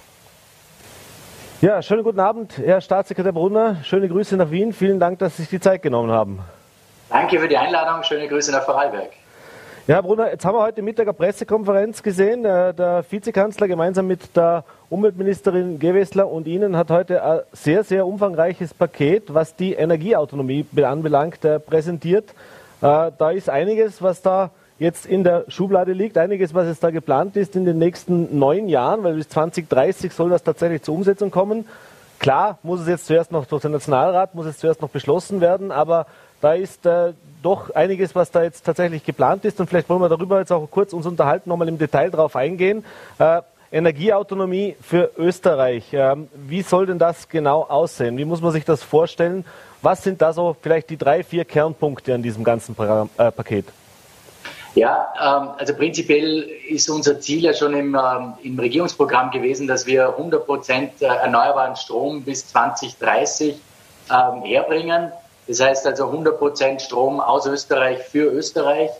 Ja, 1.61 1.80
schönen 1.80 2.02
guten 2.02 2.20
Abend, 2.20 2.58
Herr 2.58 2.80
Staatssekretär 2.80 3.32
Brunner. 3.32 3.76
Schöne 3.84 4.08
Grüße 4.08 4.37
nach 4.37 4.50
Wien. 4.50 4.73
Vielen 4.73 5.00
Dank, 5.00 5.18
dass 5.20 5.37
Sie 5.37 5.42
sich 5.42 5.50
die 5.50 5.61
Zeit 5.61 5.82
genommen 5.82 6.11
haben. 6.11 6.40
Danke 7.08 7.38
für 7.38 7.49
die 7.49 7.56
Einladung. 7.56 8.02
Schöne 8.02 8.28
Grüße 8.28 8.52
nach 8.52 8.64
Vorarlberg. 8.64 9.11
Ja, 9.87 9.96
Herr 9.96 10.02
Brunner, 10.02 10.30
jetzt 10.30 10.44
haben 10.44 10.56
wir 10.56 10.62
heute 10.62 10.82
Mittag 10.82 11.06
eine 11.06 11.14
Pressekonferenz 11.14 12.02
gesehen. 12.02 12.44
Äh, 12.44 12.75
der 12.75 13.04
Vizekanzler 13.08 13.68
gemeinsam 13.68 14.06
mit 14.06 14.37
der 14.37 14.64
Umweltministerin 14.90 15.78
Gewessler 15.78 16.28
und 16.28 16.46
Ihnen 16.46 16.76
hat 16.76 16.90
heute 16.90 17.23
ein 17.23 17.40
sehr, 17.52 17.84
sehr 17.84 18.06
umfangreiches 18.06 18.75
Paket, 18.75 19.32
was 19.32 19.54
die 19.54 19.75
Energieautonomie 19.75 20.66
anbelangt, 20.82 21.44
äh, 21.44 21.61
präsentiert. 21.61 22.30
Äh, 22.82 23.12
da 23.16 23.30
ist 23.30 23.49
einiges, 23.49 24.02
was 24.02 24.20
da 24.20 24.50
jetzt 24.78 25.07
in 25.07 25.25
der 25.25 25.45
Schublade 25.49 25.93
liegt. 25.93 26.19
Einiges, 26.19 26.54
was 26.54 26.66
jetzt 26.66 26.83
da 26.83 26.90
geplant 26.90 27.37
ist 27.37 27.57
in 27.57 27.64
den 27.64 27.78
nächsten 27.78 28.38
neun 28.38 28.69
Jahren, 28.69 29.04
weil 29.04 29.14
bis 29.14 29.28
2030 29.28 30.12
soll 30.12 30.31
das 30.31 30.43
tatsächlich 30.43 30.83
zur 30.83 30.95
Umsetzung 30.95 31.31
kommen. 31.31 31.66
Klar, 32.19 32.59
muss 32.62 32.81
es 32.81 32.88
jetzt 32.88 33.07
zuerst 33.07 33.33
noch 33.33 33.47
durch 33.47 33.62
den 33.62 33.73
Nationalrat, 33.73 34.35
muss 34.35 34.47
es 34.47 34.59
zuerst 34.59 34.81
noch 34.81 34.88
beschlossen 34.88 35.40
werden, 35.40 35.71
aber 35.71 36.07
da 36.40 36.54
ist 36.54 36.87
äh, 36.87 37.12
doch 37.43 37.75
einiges, 37.75 38.14
was 38.14 38.31
da 38.31 38.43
jetzt 38.43 38.64
tatsächlich 38.64 39.04
geplant 39.04 39.45
ist 39.45 39.61
und 39.61 39.69
vielleicht 39.69 39.88
wollen 39.88 40.00
wir 40.00 40.09
darüber 40.09 40.38
jetzt 40.38 40.52
auch 40.52 40.66
kurz 40.71 40.93
uns 40.93 41.07
unterhalten, 41.07 41.49
nochmal 41.49 41.69
im 41.69 41.78
Detail 41.78 42.11
drauf 42.11 42.37
eingehen. 42.37 42.85
Äh, 43.19 43.43
Energieautonomie 43.73 44.76
für 44.81 45.11
Österreich. 45.16 45.88
Ähm, 45.93 46.28
wie 46.35 46.62
soll 46.62 46.87
denn 46.87 46.99
das 46.99 47.28
genau 47.28 47.62
aussehen? 47.62 48.16
Wie 48.16 48.25
muss 48.25 48.40
man 48.40 48.52
sich 48.52 48.64
das 48.64 48.83
vorstellen? 48.83 49.45
Was 49.83 50.04
sind 50.04 50.23
da 50.23 50.33
so 50.33 50.57
vielleicht 50.61 50.90
die 50.90 50.97
drei, 50.97 51.25
vier 51.25 51.45
Kernpunkte 51.45 52.14
an 52.14 52.23
diesem 52.23 52.45
ganzen 52.45 52.76
äh, 53.19 53.33
Paket? 53.33 53.66
Ja, 54.75 55.12
ähm, 55.21 55.50
also 55.57 55.75
prinzipiell 55.75 56.43
ist 56.69 56.90
unser 56.90 57.21
Ziel 57.21 57.45
ja 57.45 57.54
schon 57.54 57.75
im, 57.75 57.95
ähm, 57.95 58.35
im 58.43 58.59
Regierungsprogramm 58.59 59.31
gewesen, 59.31 59.69
dass 59.69 59.87
wir 59.87 60.09
100 60.09 60.45
Prozent 60.45 61.00
äh, 61.00 61.07
erneuerbaren 61.07 61.76
Strom 61.76 62.23
bis 62.23 62.49
2030 62.49 63.54
ähm, 64.11 64.43
herbringen. 64.43 65.12
Das 65.47 65.61
heißt 65.61 65.87
also 65.87 66.07
100 66.07 66.38
Prozent 66.38 66.83
Strom 66.83 67.21
aus 67.21 67.47
Österreich 67.47 68.00
für 68.00 68.31
Österreich. 68.33 68.90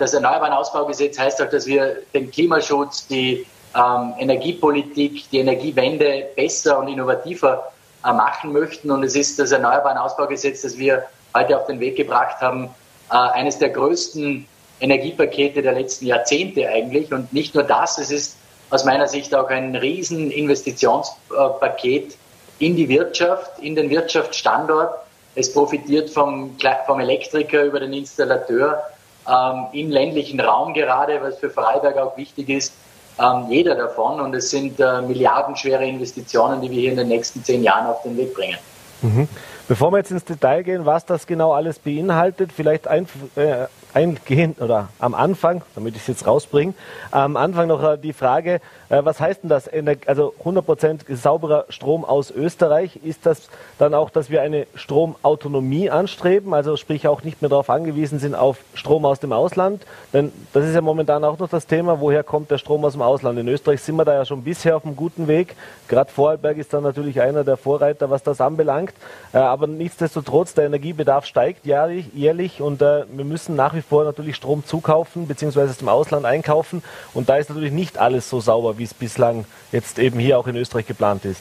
Das 0.00 0.12
Erneuerbaren 0.12 0.52
Ausbaugesetz 0.52 1.16
heißt 1.16 1.40
auch, 1.40 1.48
dass 1.48 1.66
wir 1.66 1.98
den 2.12 2.32
Klimaschutz, 2.32 3.06
die 3.06 3.46
Energiepolitik, 3.72 5.30
die 5.30 5.38
Energiewende 5.38 6.30
besser 6.34 6.80
und 6.80 6.88
innovativer 6.88 7.72
äh, 8.04 8.12
machen 8.12 8.52
möchten. 8.52 8.90
Und 8.90 9.04
es 9.04 9.14
ist 9.14 9.38
das 9.38 9.52
Erneuerbaren 9.52 9.96
Ausbaugesetz, 9.96 10.62
das 10.62 10.76
wir 10.76 11.04
heute 11.36 11.56
auf 11.56 11.66
den 11.66 11.78
Weg 11.78 11.94
gebracht 11.96 12.40
haben, 12.40 12.70
äh, 13.10 13.14
eines 13.14 13.58
der 13.58 13.70
größten 13.70 14.48
Energiepakete 14.82 15.62
der 15.62 15.72
letzten 15.72 16.06
Jahrzehnte 16.06 16.68
eigentlich. 16.68 17.12
Und 17.12 17.32
nicht 17.32 17.54
nur 17.54 17.64
das, 17.64 17.98
es 17.98 18.10
ist 18.10 18.36
aus 18.70 18.84
meiner 18.84 19.06
Sicht 19.06 19.34
auch 19.34 19.48
ein 19.48 19.76
riesen 19.76 20.30
Investitionspaket 20.30 22.16
in 22.58 22.76
die 22.76 22.88
Wirtschaft, 22.88 23.58
in 23.60 23.74
den 23.74 23.90
Wirtschaftsstandort. 23.90 24.94
Es 25.34 25.52
profitiert 25.52 26.10
vom, 26.10 26.56
vom 26.86 27.00
Elektriker 27.00 27.64
über 27.64 27.80
den 27.80 27.92
Installateur 27.92 28.82
ähm, 29.28 29.66
im 29.72 29.90
ländlichen 29.90 30.40
Raum 30.40 30.74
gerade, 30.74 31.20
was 31.22 31.38
für 31.38 31.50
Freiberg 31.50 31.96
auch 31.96 32.16
wichtig 32.16 32.48
ist, 32.48 32.74
ähm, 33.18 33.46
jeder 33.48 33.74
davon. 33.74 34.20
Und 34.20 34.34
es 34.34 34.50
sind 34.50 34.80
äh, 34.80 35.00
milliardenschwere 35.02 35.86
Investitionen, 35.86 36.60
die 36.60 36.70
wir 36.70 36.80
hier 36.80 36.90
in 36.90 36.96
den 36.96 37.08
nächsten 37.08 37.44
zehn 37.44 37.62
Jahren 37.62 37.86
auf 37.86 38.02
den 38.02 38.16
Weg 38.16 38.34
bringen. 38.34 38.58
Mhm. 39.02 39.28
Bevor 39.68 39.90
wir 39.92 39.98
jetzt 39.98 40.10
ins 40.10 40.24
Detail 40.24 40.62
gehen, 40.62 40.86
was 40.86 41.06
das 41.06 41.26
genau 41.26 41.52
alles 41.52 41.78
beinhaltet, 41.78 42.52
vielleicht 42.52 42.88
ein, 42.88 43.06
äh, 43.36 43.66
eingehen 43.94 44.54
oder 44.58 44.88
am 44.98 45.14
Anfang, 45.14 45.62
damit 45.74 45.94
ich 45.96 46.02
es 46.02 46.08
jetzt 46.08 46.26
rausbringe, 46.26 46.74
am 47.10 47.36
Anfang 47.36 47.68
noch 47.68 47.82
äh, 47.82 47.98
die 47.98 48.12
Frage, 48.12 48.60
äh, 48.92 49.04
was 49.06 49.20
heißt 49.20 49.42
denn 49.42 49.48
das? 49.48 49.70
Also 50.06 50.34
100% 50.44 51.16
sauberer 51.16 51.64
Strom 51.70 52.04
aus 52.04 52.30
Österreich. 52.30 53.00
Ist 53.02 53.24
das 53.24 53.48
dann 53.78 53.94
auch, 53.94 54.10
dass 54.10 54.28
wir 54.28 54.42
eine 54.42 54.66
Stromautonomie 54.74 55.88
anstreben? 55.88 56.52
Also 56.52 56.76
sprich 56.76 57.08
auch 57.08 57.22
nicht 57.22 57.40
mehr 57.40 57.48
darauf 57.48 57.70
angewiesen 57.70 58.18
sind 58.18 58.34
auf 58.34 58.58
Strom 58.74 59.06
aus 59.06 59.18
dem 59.18 59.32
Ausland? 59.32 59.86
Denn 60.12 60.30
das 60.52 60.66
ist 60.66 60.74
ja 60.74 60.82
momentan 60.82 61.24
auch 61.24 61.38
noch 61.38 61.48
das 61.48 61.66
Thema, 61.66 62.00
woher 62.00 62.22
kommt 62.22 62.50
der 62.50 62.58
Strom 62.58 62.84
aus 62.84 62.92
dem 62.92 63.00
Ausland? 63.00 63.38
In 63.38 63.48
Österreich 63.48 63.80
sind 63.80 63.96
wir 63.96 64.04
da 64.04 64.12
ja 64.12 64.26
schon 64.26 64.42
bisher 64.42 64.76
auf 64.76 64.84
einem 64.84 64.94
guten 64.94 65.26
Weg. 65.26 65.56
Gerade 65.88 66.10
Vorarlberg 66.10 66.58
ist 66.58 66.74
da 66.74 66.82
natürlich 66.82 67.22
einer 67.22 67.44
der 67.44 67.56
Vorreiter, 67.56 68.10
was 68.10 68.22
das 68.22 68.42
anbelangt. 68.42 68.92
Äh, 69.32 69.38
aber 69.38 69.68
nichtsdestotrotz, 69.68 70.52
der 70.52 70.66
Energiebedarf 70.66 71.24
steigt 71.24 71.64
jährlich, 71.64 72.12
jährlich 72.12 72.60
und 72.60 72.82
wir 72.82 73.06
müssen 73.24 73.56
nach 73.56 73.74
wie 73.74 73.80
vor 73.80 74.04
natürlich 74.04 74.36
Strom 74.36 74.66
zukaufen 74.66 75.26
bzw. 75.26 75.62
aus 75.62 75.78
dem 75.78 75.88
Ausland 75.88 76.26
einkaufen. 76.26 76.82
Und 77.14 77.30
da 77.30 77.36
ist 77.36 77.48
natürlich 77.48 77.72
nicht 77.72 77.96
alles 77.96 78.28
so 78.28 78.40
sauber, 78.40 78.76
wie 78.76 78.81
es 78.84 78.94
bislang 78.94 79.44
jetzt 79.70 79.98
eben 79.98 80.18
hier 80.18 80.38
auch 80.38 80.46
in 80.46 80.56
Österreich 80.56 80.86
geplant 80.86 81.24
ist. 81.24 81.40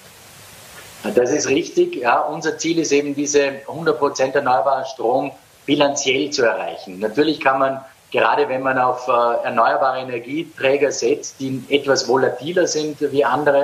Das 1.15 1.31
ist 1.31 1.48
richtig. 1.48 1.95
Ja, 1.95 2.19
unser 2.21 2.57
Ziel 2.57 2.79
ist 2.79 2.91
eben, 2.91 3.15
diese 3.15 3.51
100% 3.67 4.33
erneuerbaren 4.33 4.86
Strom 4.86 5.31
bilanziell 5.65 6.29
zu 6.29 6.43
erreichen. 6.43 7.00
Natürlich 7.00 7.39
kann 7.39 7.60
man, 7.60 7.81
gerade 8.12 8.48
wenn 8.50 8.62
man 8.62 8.77
auf 8.77 9.07
äh, 9.07 9.45
erneuerbare 9.45 10.00
Energieträger 10.00 10.91
setzt, 10.91 11.39
die 11.39 11.63
etwas 11.69 12.07
volatiler 12.07 12.67
sind 12.67 13.00
wie 13.12 13.25
andere, 13.25 13.63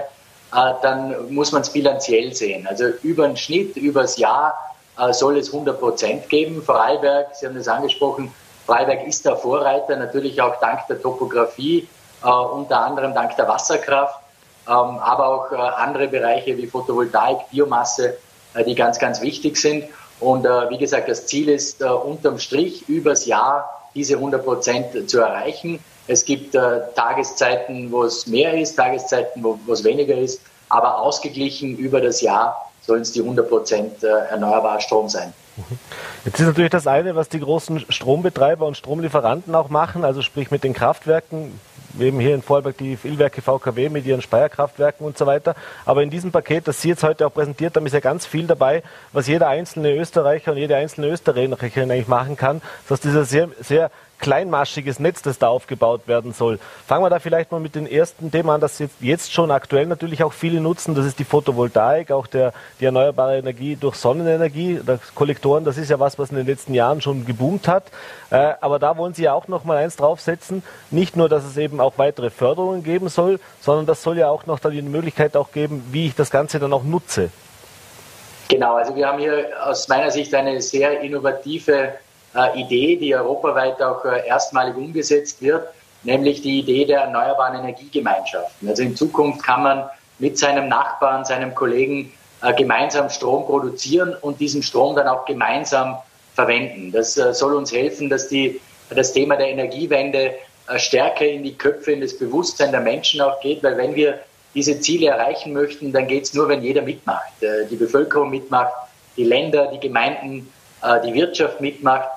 äh, 0.54 0.74
dann 0.82 1.34
muss 1.34 1.52
man 1.52 1.62
es 1.62 1.70
bilanziell 1.70 2.34
sehen. 2.34 2.66
Also 2.68 2.86
über 3.04 3.28
den 3.28 3.38
Schnitt, 3.38 3.76
übers 3.78 4.18
Jahr 4.18 4.56
äh, 4.98 5.14
soll 5.14 5.38
es 5.38 5.54
100% 5.54 6.28
geben. 6.28 6.64
Vorarlberg, 6.64 7.36
Sie 7.36 7.46
haben 7.46 7.56
das 7.56 7.68
angesprochen, 7.68 8.32
Freiberg 8.68 9.08
ist 9.08 9.26
der 9.26 9.38
Vorreiter, 9.38 9.96
natürlich 9.96 10.42
auch 10.42 10.60
dank 10.60 10.86
der 10.88 11.02
Topografie, 11.02 11.88
äh, 12.24 12.30
unter 12.30 12.80
anderem 12.80 13.14
dank 13.14 13.36
der 13.36 13.48
Wasserkraft, 13.48 14.20
ähm, 14.68 14.74
aber 14.74 15.28
auch 15.28 15.52
äh, 15.52 15.56
andere 15.56 16.08
Bereiche 16.08 16.58
wie 16.58 16.68
Photovoltaik, 16.68 17.50
Biomasse, 17.52 18.18
äh, 18.54 18.64
die 18.64 18.76
ganz, 18.76 19.00
ganz 19.00 19.22
wichtig 19.22 19.58
sind. 19.58 19.86
Und 20.20 20.46
äh, 20.46 20.70
wie 20.70 20.78
gesagt, 20.78 21.10
das 21.10 21.28
Ziel 21.28 21.50
ist 21.50 21.82
äh, 21.82 21.86
unterm 21.86 22.40
Strich 22.40 22.88
übers 22.90 23.26
Jahr 23.26 23.70
diese 23.94 24.16
100 24.16 24.44
Prozent 24.44 25.10
zu 25.10 25.20
erreichen. 25.20 25.80
Es 26.08 26.26
gibt 26.26 26.56
äh, 26.56 26.82
Tageszeiten, 26.96 27.92
wo 27.92 28.04
es 28.04 28.28
mehr 28.28 28.54
ist, 28.54 28.76
Tageszeiten, 28.76 29.44
wo, 29.44 29.60
wo 29.66 29.74
es 29.74 29.84
weniger 29.84 30.16
ist, 30.16 30.42
aber 30.70 31.00
ausgeglichen 31.00 31.78
über 31.78 32.02
das 32.02 32.22
Jahr 32.22 32.70
sollen 32.82 33.02
es 33.02 33.12
die 33.12 33.22
100 33.22 33.50
Prozent 33.50 34.04
erneuerbarer 34.04 34.80
Strom 34.80 35.10
sein. 35.10 35.34
Jetzt 36.24 36.40
ist 36.40 36.46
natürlich 36.46 36.72
das 36.72 36.88
eine, 36.88 37.16
was 37.16 37.30
die 37.30 37.40
großen 37.40 37.86
Strombetreiber 37.90 38.66
und 38.66 38.78
Stromlieferanten 38.78 39.56
auch 39.56 39.70
machen, 39.70 40.06
also 40.06 40.22
sprich 40.22 40.52
mit 40.52 40.64
den 40.64 40.74
Kraftwerken, 40.74 41.60
eben 42.02 42.20
hier 42.20 42.36
in 42.36 42.42
Vorarlberg 42.42 42.78
die 42.78 42.98
Illwerke 43.04 43.42
VKW 43.42 43.90
mit 43.90 44.06
ihren 44.06 44.22
Speierkraftwerken 44.22 45.06
und 45.06 45.18
so 45.18 45.26
weiter. 45.26 45.56
Aber 45.86 46.04
in 46.04 46.10
diesem 46.10 46.32
Paket, 46.32 46.68
das 46.68 46.82
Sie 46.82 46.90
jetzt 46.90 47.04
heute 47.04 47.26
auch 47.26 47.34
präsentiert 47.34 47.76
haben, 47.76 47.86
ist 47.86 47.94
ja 47.94 48.00
ganz 48.00 48.26
viel 48.26 48.48
dabei, 48.48 48.84
was 49.14 49.28
jeder 49.28 49.48
einzelne 49.48 49.96
Österreicher 49.96 50.52
und 50.52 50.58
jede 50.58 50.76
einzelne 50.76 51.08
Österreicherin 51.08 51.92
eigentlich 51.92 52.08
machen 52.08 52.36
kann. 52.36 52.62
Das 52.88 52.98
heißt, 52.98 53.04
dieser 53.06 53.26
sehr, 53.26 53.50
sehr 53.60 53.92
kleinmaschiges 54.20 55.00
Netz, 55.00 55.22
das 55.22 55.40
da 55.40 55.48
aufgebaut 55.48 56.08
werden 56.08 56.34
soll. 56.34 56.60
Fangen 56.86 57.04
wir 57.04 57.10
da 57.10 57.20
vielleicht 57.20 57.52
mal 57.52 57.60
mit 57.60 57.76
den 57.76 57.88
ersten 57.88 58.32
Themen 58.32 58.50
an, 58.50 58.62
das 58.62 58.82
jetzt, 59.00 59.34
schon 59.34 59.52
aktuell 59.52 59.86
natürlich 59.86 60.24
auch 60.24 60.34
viele 60.34 60.60
nutzen. 60.60 60.96
Das 60.96 61.06
ist 61.06 61.20
die 61.20 61.24
Photovoltaik, 61.24 62.12
auch 62.12 62.28
der, 62.28 62.54
die 62.80 62.86
erneuerbare 62.86 63.38
Energie 63.38 63.76
durch 63.76 63.96
Sonnenenergie, 63.96 64.82
Kollektoren. 65.16 65.66
Das 65.66 65.78
ist 65.78 65.90
ja 65.90 66.00
was, 66.00 66.18
was 66.18 66.32
in 66.32 66.38
den 66.38 66.48
letzten 66.48 66.74
Jahren 66.74 67.02
schon 67.02 67.26
geboomt 67.26 67.68
hat. 67.68 67.86
Äh, 68.30 68.54
aber 68.62 68.80
da 68.80 68.98
wollen 68.98 69.14
Sie 69.14 69.24
ja 69.24 69.34
auch 69.34 69.48
noch 69.48 69.64
mal 69.64 69.78
eins 69.78 69.96
draufsetzen. 69.96 70.64
Nicht 70.92 71.16
nur, 71.16 71.30
dass 71.30 71.44
es 71.44 71.58
eben 71.58 71.80
auch 71.80 71.94
weitere 71.98 72.30
Förderungen 72.30 72.84
geben 72.84 73.10
soll, 73.10 73.40
sondern 73.62 73.86
das 73.86 74.04
soll 74.04 74.18
ja 74.18 74.30
auch 74.30 74.46
noch 74.46 74.60
dann 74.60 74.72
die 74.72 74.82
Möglichkeit 74.82 75.36
auch 75.36 75.52
geben, 75.52 75.84
wie 75.92 76.08
ich 76.08 76.16
das 76.16 76.30
Ganze 76.30 76.60
dann 76.60 76.74
auch 76.74 76.84
nutze. 76.84 77.30
Genau, 78.50 78.76
also 78.76 78.96
wir 78.96 79.08
haben 79.08 79.20
hier 79.20 79.50
aus 79.62 79.88
meiner 79.90 80.10
Sicht 80.10 80.34
eine 80.34 80.62
sehr 80.62 81.02
innovative 81.02 81.94
Idee, 82.56 82.98
die 82.98 83.16
europaweit 83.16 83.82
auch 83.82 84.06
äh, 84.06 84.28
erstmalig 84.28 84.76
umgesetzt 84.76 85.42
wird, 85.42 85.68
nämlich 86.04 86.42
die 86.42 86.60
Idee 86.60 86.86
der 86.86 87.02
erneuerbaren 87.02 87.60
Energiegemeinschaften. 87.60 88.68
Also 88.68 88.84
in 88.84 88.96
Zukunft 88.96 89.44
kann 89.44 89.64
man 89.64 89.90
mit 90.20 90.38
seinem 90.38 90.68
Nachbarn, 90.68 91.26
seinem 91.26 91.56
Kollegen 91.56 92.12
äh, 92.42 92.54
gemeinsam 92.54 93.10
Strom 93.10 93.46
produzieren 93.46 94.16
und 94.22 94.40
diesen 94.40 94.62
Strom 94.62 94.96
dann 94.96 95.08
auch 95.08 95.26
gemeinsam 95.26 95.98
verwenden. 96.36 96.92
Das 96.92 97.16
soll 97.16 97.56
uns 97.56 97.72
helfen, 97.72 98.12
dass 98.12 98.28
die, 98.28 98.62
das 98.92 99.12
Thema 99.12 99.38
der 99.38 99.48
Energiewende 99.48 100.36
stärker 100.76 101.26
in 101.26 101.42
die 101.42 101.56
Köpfe, 101.56 101.94
in 101.94 102.02
das 102.02 102.16
Bewusstsein 102.16 102.70
der 102.70 102.82
Menschen 102.82 103.22
auch 103.22 103.42
geht, 103.42 103.64
weil 103.64 103.76
wenn 103.76 103.96
wir 103.96 104.20
diese 104.54 104.80
Ziele 104.80 105.08
erreichen 105.08 105.54
möchten, 105.54 105.92
dann 105.92 106.06
geht 106.06 106.26
es 106.26 106.36
nur, 106.36 106.48
wenn 106.48 106.62
jeder 106.62 106.84
mitmacht. 106.84 107.32
Die 107.42 107.76
Bevölkerung 107.76 108.30
mitmacht, 108.30 108.72
die 109.16 109.24
Länder, 109.24 109.72
die 109.74 109.80
Gemeinden, 109.80 110.48
die 111.04 111.14
Wirtschaft 111.16 111.60
mitmacht. 111.60 112.08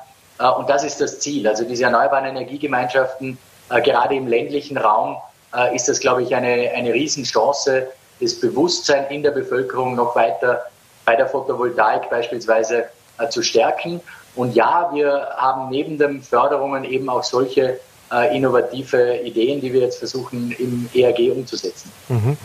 Äh, 0.41 0.49
und 0.49 0.69
das 0.69 0.83
ist 0.83 1.01
das 1.01 1.21
Ziel. 1.21 1.47
Also 1.47 1.65
diese 1.65 1.85
erneuerbaren 1.85 2.27
Energiegemeinschaften, 2.27 3.39
äh, 3.71 3.81
gerade 3.83 4.17
im 4.17 4.27
ländlichen 4.27 4.77
Raum, 4.77 5.17
äh, 5.55 5.75
ist 5.77 5.89
das, 5.89 6.01
glaube 6.01 6.23
ich, 6.23 6.35
eine, 6.35 6.73
eine 6.75 6.93
Riesenchance, 6.93 7.87
das 8.21 8.41
Bewusstsein 8.41 9.07
in 9.11 9.23
der 9.23 9.31
Bevölkerung 9.31 9.95
noch 9.95 10.17
weiter 10.17 10.63
bei 11.05 11.17
der 11.17 11.27
Photovoltaik 11.27 12.11
beispielsweise 12.11 12.85
zu 13.31 13.43
stärken. 13.43 14.01
Und 14.37 14.55
ja, 14.55 14.91
wir 14.93 15.29
haben 15.37 15.71
neben 15.71 15.99
den 15.99 16.23
Förderungen 16.23 16.85
eben 16.85 17.09
auch 17.09 17.25
solche 17.25 17.81
innovative 18.11 19.21
Ideen, 19.25 19.61
die 19.61 19.73
wir 19.73 19.81
jetzt 19.81 19.99
versuchen 19.99 20.55
im 20.59 20.89
ERG 20.93 21.31
umzusetzen. 21.31 21.93
Mhm. 22.09 22.37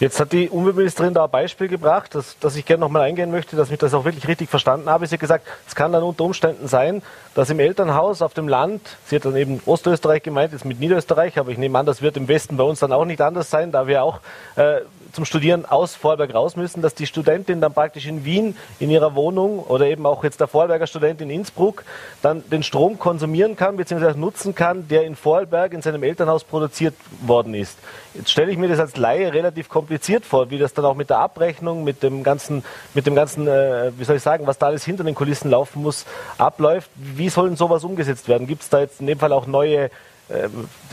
Jetzt 0.00 0.20
hat 0.20 0.32
die 0.32 0.48
Umweltministerin 0.50 1.14
da 1.14 1.24
ein 1.24 1.30
Beispiel 1.30 1.68
gebracht, 1.68 2.14
das, 2.14 2.36
das 2.40 2.56
ich 2.56 2.66
gerne 2.66 2.80
nochmal 2.80 3.02
eingehen 3.02 3.30
möchte, 3.30 3.56
dass 3.56 3.70
ich 3.70 3.78
das 3.78 3.94
auch 3.94 4.04
wirklich 4.04 4.28
richtig 4.28 4.50
verstanden 4.50 4.90
habe. 4.90 5.06
Sie 5.06 5.14
hat 5.14 5.20
gesagt, 5.20 5.46
es 5.66 5.74
kann 5.74 5.92
dann 5.92 6.02
unter 6.02 6.24
Umständen 6.24 6.68
sein, 6.68 7.02
dass 7.34 7.48
im 7.48 7.58
Elternhaus 7.58 8.20
auf 8.20 8.34
dem 8.34 8.48
Land, 8.48 8.82
sie 9.06 9.16
hat 9.16 9.24
dann 9.24 9.36
eben 9.36 9.60
Ostösterreich 9.64 10.22
gemeint, 10.22 10.52
jetzt 10.52 10.64
mit 10.64 10.78
Niederösterreich, 10.78 11.38
aber 11.38 11.50
ich 11.50 11.58
nehme 11.58 11.78
an, 11.78 11.86
das 11.86 12.02
wird 12.02 12.16
im 12.16 12.28
Westen 12.28 12.56
bei 12.56 12.64
uns 12.64 12.80
dann 12.80 12.92
auch 12.92 13.04
nicht 13.04 13.20
anders 13.20 13.48
sein, 13.48 13.72
da 13.72 13.86
wir 13.86 14.02
auch 14.02 14.20
äh, 14.56 14.80
zum 15.14 15.24
Studieren 15.24 15.64
aus 15.64 15.94
Vorarlberg 15.94 16.34
raus 16.34 16.56
müssen, 16.56 16.82
dass 16.82 16.94
die 16.94 17.06
Studentin 17.06 17.60
dann 17.60 17.72
praktisch 17.72 18.06
in 18.06 18.24
Wien 18.24 18.56
in 18.80 18.90
ihrer 18.90 19.14
Wohnung 19.14 19.60
oder 19.60 19.86
eben 19.86 20.04
auch 20.06 20.24
jetzt 20.24 20.40
der 20.40 20.48
Vorarlberger 20.48 20.86
Student 20.86 21.20
in 21.20 21.30
Innsbruck 21.30 21.84
dann 22.20 22.42
den 22.50 22.62
Strom 22.62 22.98
konsumieren 22.98 23.56
kann 23.56 23.76
bzw. 23.76 24.18
nutzen 24.18 24.54
kann, 24.54 24.88
der 24.88 25.04
in 25.04 25.16
Vorarlberg 25.16 25.72
in 25.72 25.82
seinem 25.82 26.02
Elternhaus 26.02 26.44
produziert 26.44 26.94
worden 27.22 27.54
ist. 27.54 27.78
Jetzt 28.14 28.30
stelle 28.30 28.50
ich 28.50 28.58
mir 28.58 28.68
das 28.68 28.80
als 28.80 28.96
Laie 28.96 29.32
relativ 29.32 29.68
kompliziert 29.68 30.24
vor, 30.24 30.50
wie 30.50 30.58
das 30.58 30.74
dann 30.74 30.84
auch 30.84 30.94
mit 30.94 31.10
der 31.10 31.18
Abrechnung, 31.18 31.84
mit 31.84 32.02
dem 32.02 32.22
ganzen, 32.22 32.64
mit 32.92 33.06
dem 33.06 33.14
ganzen, 33.14 33.46
äh, 33.46 33.92
wie 33.96 34.04
soll 34.04 34.16
ich 34.16 34.22
sagen, 34.22 34.46
was 34.46 34.58
da 34.58 34.66
alles 34.66 34.84
hinter 34.84 35.04
den 35.04 35.14
Kulissen 35.14 35.50
laufen 35.50 35.82
muss, 35.82 36.06
abläuft. 36.38 36.90
Wie 36.96 37.28
soll 37.28 37.56
sowas 37.56 37.84
umgesetzt 37.84 38.28
werden? 38.28 38.46
Gibt 38.46 38.62
es 38.62 38.68
da 38.68 38.80
jetzt 38.80 39.00
in 39.00 39.06
dem 39.06 39.18
Fall 39.18 39.32
auch 39.32 39.46
neue 39.46 39.90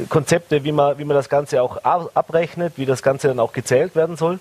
Konzepte, 0.09 0.63
wie 0.63 0.71
man, 0.71 0.97
wie 0.97 1.05
man 1.05 1.15
das 1.15 1.29
Ganze 1.29 1.61
auch 1.61 1.77
abrechnet, 1.83 2.73
wie 2.75 2.85
das 2.85 3.01
Ganze 3.01 3.29
dann 3.29 3.39
auch 3.39 3.53
gezählt 3.53 3.95
werden 3.95 4.17
soll? 4.17 4.39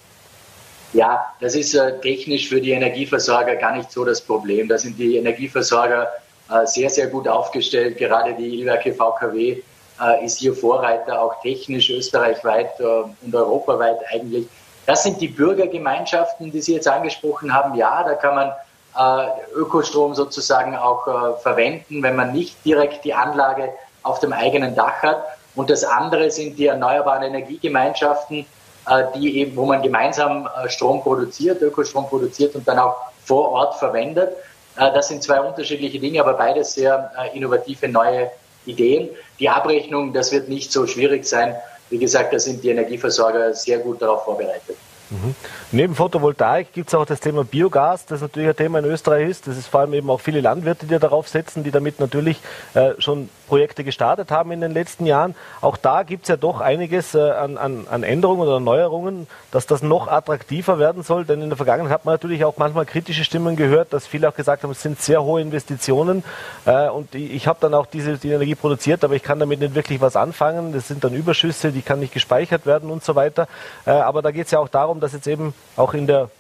Ja, 0.93 1.25
das 1.41 1.55
ist 1.55 1.75
äh, 1.75 2.01
technisch 2.01 2.49
für 2.49 2.61
die 2.61 2.73
Energieversorger 2.73 3.55
gar 3.57 3.77
nicht 3.77 3.93
so 3.93 4.05
das 4.05 4.21
Problem. 4.21 4.69
Da 4.69 4.77
sind 4.77 4.99
die 4.99 5.17
Energieversorger 5.17 6.09
äh, 6.51 6.67
sehr, 6.67 6.91
sehr 6.91 7.07
gut 7.07 7.29
aufgestellt. 7.29 7.97
Gerade 7.97 8.35
die 8.35 8.61
Ilwerke 8.61 8.93
VKW 8.93 9.63
äh, 10.01 10.25
ist 10.25 10.39
hier 10.39 10.53
Vorreiter, 10.53 11.21
auch 11.23 11.41
technisch 11.43 11.91
österreichweit 11.91 12.81
äh, 12.81 12.85
und 13.23 13.35
europaweit 13.35 13.99
eigentlich. 14.13 14.49
Das 14.87 15.05
sind 15.05 15.21
die 15.21 15.29
Bürgergemeinschaften, 15.29 16.51
die 16.51 16.61
Sie 16.61 16.75
jetzt 16.75 16.89
angesprochen 16.89 17.55
haben. 17.55 17.77
Ja, 17.77 18.03
da 18.03 18.15
kann 18.15 18.35
man 18.35 19.29
äh, 19.29 19.31
Ökostrom 19.55 20.17
sozusagen 20.17 20.75
auch 20.75 21.39
verwenden, 21.43 22.03
wenn 22.03 22.17
man 22.17 22.33
nicht 22.33 22.65
direkt 22.65 23.05
die 23.05 23.15
Anlage 23.15 23.73
auf 24.03 24.21
dem 24.21 24.33
eigenen 24.33 24.75
Dach 24.75 25.03
hat. 25.03 25.23
Und 25.55 25.71
das 25.71 25.85
andere 25.85 26.31
sind 26.31 26.59
die 26.59 26.67
erneuerbaren 26.67 27.23
Energiegemeinschaften, 27.23 28.47
äh, 28.87 29.05
die 29.15 29.39
eben, 29.39 29.57
wo 29.57 29.67
man 29.67 29.83
gemeinsam 29.83 30.47
äh, 30.47 30.69
Strom 30.69 31.03
produziert, 31.03 31.61
Ökostrom 31.63 32.09
produziert 32.09 32.55
und 32.55 32.67
dann 32.67 32.79
auch 32.79 32.97
vor 33.25 33.51
Ort 33.51 33.75
verwendet. 33.77 34.31
Äh, 34.77 34.93
das 34.93 35.09
sind 35.09 35.23
zwei 35.23 35.41
unterschiedliche 35.41 35.99
Dinge, 35.99 36.21
aber 36.21 36.35
beides 36.35 36.75
sehr 36.75 37.13
innovative 37.35 37.89
neue 37.89 38.31
Ideen. 38.67 39.11
Die 39.39 39.49
Abrechnung, 39.49 40.13
das 40.13 40.33
wird 40.33 40.49
nicht 40.49 40.73
so 40.73 40.87
schwierig 40.87 41.27
sein. 41.27 41.57
Wie 41.89 41.99
gesagt, 41.99 42.33
da 42.33 42.39
sind 42.39 42.63
die 42.63 42.71
Energieversorger 42.71 43.53
sehr 43.55 43.79
gut 43.79 44.01
darauf 44.01 44.25
vorbereitet. 44.25 44.77
Mhm. 45.11 45.35
Neben 45.73 45.95
Photovoltaik 45.95 46.73
gibt 46.73 46.89
es 46.89 46.95
auch 46.95 47.05
das 47.05 47.21
Thema 47.21 47.45
Biogas, 47.45 48.07
das 48.07 48.21
natürlich 48.21 48.49
ein 48.49 48.57
Thema 48.57 48.79
in 48.79 48.85
Österreich 48.85 49.29
ist. 49.29 49.47
Das 49.47 49.57
ist 49.57 49.67
vor 49.67 49.81
allem 49.81 49.93
eben 49.95 50.09
auch 50.09 50.21
viele 50.21 50.41
Landwirte, 50.41 50.87
die 50.87 50.99
darauf 50.99 51.29
setzen, 51.29 51.65
die 51.65 51.71
damit 51.71 52.01
natürlich 52.01 52.41
äh, 52.75 52.93
schon 52.99 53.29
Projekte 53.51 53.83
gestartet 53.83 54.31
haben 54.31 54.53
in 54.53 54.61
den 54.61 54.71
letzten 54.71 55.07
Jahren. 55.07 55.35
Auch 55.61 55.77
da 55.77 56.05
gibt 56.05 56.23
es 56.23 56.29
ja 56.29 56.37
doch 56.37 56.61
einiges 56.61 57.17
äh, 57.17 57.19
an, 57.19 57.59
an, 57.59 57.87
an, 57.91 58.05
Änderungen 58.05 58.43
oder 58.43 58.61
Neuerungen, 58.61 59.27
dass 59.51 59.67
das 59.67 59.83
noch 59.83 60.07
attraktiver 60.07 60.79
werden 60.79 61.03
soll. 61.03 61.25
Denn 61.25 61.43
in 61.43 61.51
der 61.51 61.57
Vergangenheit 61.57 61.93
hat 61.93 62.05
man 62.05 62.15
natürlich 62.15 62.45
auch 62.45 62.57
manchmal 62.59 62.87
kritische 62.87 63.25
Stimmen 63.25 63.57
gehört, 63.57 63.93
dass 63.93 64.07
viele 64.07 64.29
auch 64.29 64.35
gesagt 64.35 64.63
haben, 64.63 64.71
es 64.71 64.83
sind 64.83 65.03
sehr 65.03 65.25
hohe 65.25 65.41
Investitionen. 65.41 66.23
Äh, 66.65 66.89
und 66.89 67.13
ich, 67.17 67.35
ich 67.35 67.47
habe 67.49 67.59
dann 67.61 67.75
auch 67.75 67.87
diese 67.87 68.19
die 68.19 68.31
Energie 68.31 68.55
produziert, 68.55 69.03
aber 69.03 69.15
ich 69.15 69.23
kann 69.25 69.41
damit 69.41 69.59
nicht 69.59 69.75
wirklich 69.75 70.01
was 70.01 70.15
anfangen. 70.15 70.73
Das 70.73 70.87
sind 70.87 71.03
dann 71.03 71.13
Überschüsse, 71.13 71.73
die 71.73 71.83
kann 71.83 71.99
nicht 71.99 72.15
gespeichert 72.15 72.67
werden 72.67 72.89
und 72.89 73.03
so 73.03 73.17
weiter. 73.17 73.49
Äh, 73.85 73.91
aber 73.91 74.23
da 74.23 74.31
geht 74.31 74.45
es 74.45 74.53
ja 74.53 74.61
auch 74.61 74.69
darum, 74.69 75.00
dass 75.01 75.13
jetzt 75.13 75.27
eben 75.27 75.55
auch 75.77 75.95
in 75.95 76.07
der, 76.07 76.31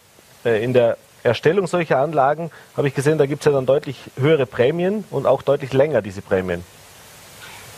äh, 0.44 0.62
in 0.62 0.72
der 0.72 0.96
Erstellung 1.22 1.66
solcher 1.66 1.98
Anlagen, 1.98 2.50
habe 2.76 2.88
ich 2.88 2.94
gesehen, 2.94 3.18
da 3.18 3.26
gibt 3.26 3.42
es 3.42 3.46
ja 3.46 3.52
dann 3.52 3.66
deutlich 3.66 3.96
höhere 4.18 4.46
Prämien 4.46 5.04
und 5.10 5.26
auch 5.26 5.42
deutlich 5.42 5.72
länger 5.72 6.02
diese 6.02 6.22
Prämien. 6.22 6.64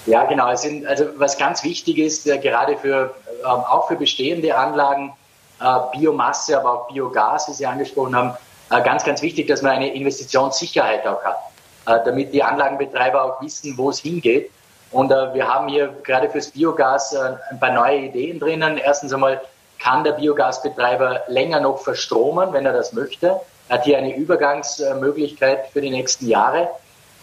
Ja, 0.06 0.24
genau. 0.24 0.46
Also, 0.46 0.68
was 1.16 1.38
ganz 1.38 1.62
wichtig 1.62 1.98
ist, 1.98 2.26
äh, 2.26 2.38
gerade 2.38 2.76
für, 2.76 3.14
ähm, 3.40 3.46
auch 3.46 3.88
für 3.88 3.96
bestehende 3.96 4.56
Anlagen, 4.56 5.12
äh, 5.60 5.78
Biomasse, 5.92 6.58
aber 6.58 6.72
auch 6.72 6.88
Biogas, 6.88 7.48
wie 7.48 7.52
Sie 7.52 7.66
angesprochen 7.66 8.14
haben, 8.16 8.36
äh, 8.70 8.82
ganz, 8.82 9.04
ganz 9.04 9.22
wichtig, 9.22 9.46
dass 9.46 9.62
man 9.62 9.72
eine 9.72 9.94
Investitionssicherheit 9.94 11.06
auch 11.06 11.22
hat, 11.22 11.38
äh, 11.86 12.04
damit 12.04 12.32
die 12.32 12.42
Anlagenbetreiber 12.42 13.22
auch 13.22 13.42
wissen, 13.42 13.76
wo 13.76 13.90
es 13.90 14.00
hingeht. 14.00 14.50
Und 14.90 15.10
äh, 15.12 15.34
wir 15.34 15.46
haben 15.46 15.68
hier 15.68 15.94
gerade 16.02 16.28
fürs 16.28 16.50
Biogas 16.50 17.12
äh, 17.12 17.36
ein 17.50 17.60
paar 17.60 17.72
neue 17.72 17.98
Ideen 17.98 18.40
drinnen. 18.40 18.78
Erstens 18.78 19.12
einmal 19.12 19.40
kann 19.82 20.04
der 20.04 20.12
Biogasbetreiber 20.12 21.22
länger 21.28 21.60
noch 21.60 21.78
verstromen, 21.78 22.52
wenn 22.52 22.66
er 22.66 22.72
das 22.72 22.92
möchte. 22.92 23.40
Er 23.68 23.78
hat 23.78 23.84
hier 23.84 23.98
eine 23.98 24.14
Übergangsmöglichkeit 24.14 25.68
für 25.72 25.80
die 25.80 25.90
nächsten 25.90 26.28
Jahre. 26.28 26.68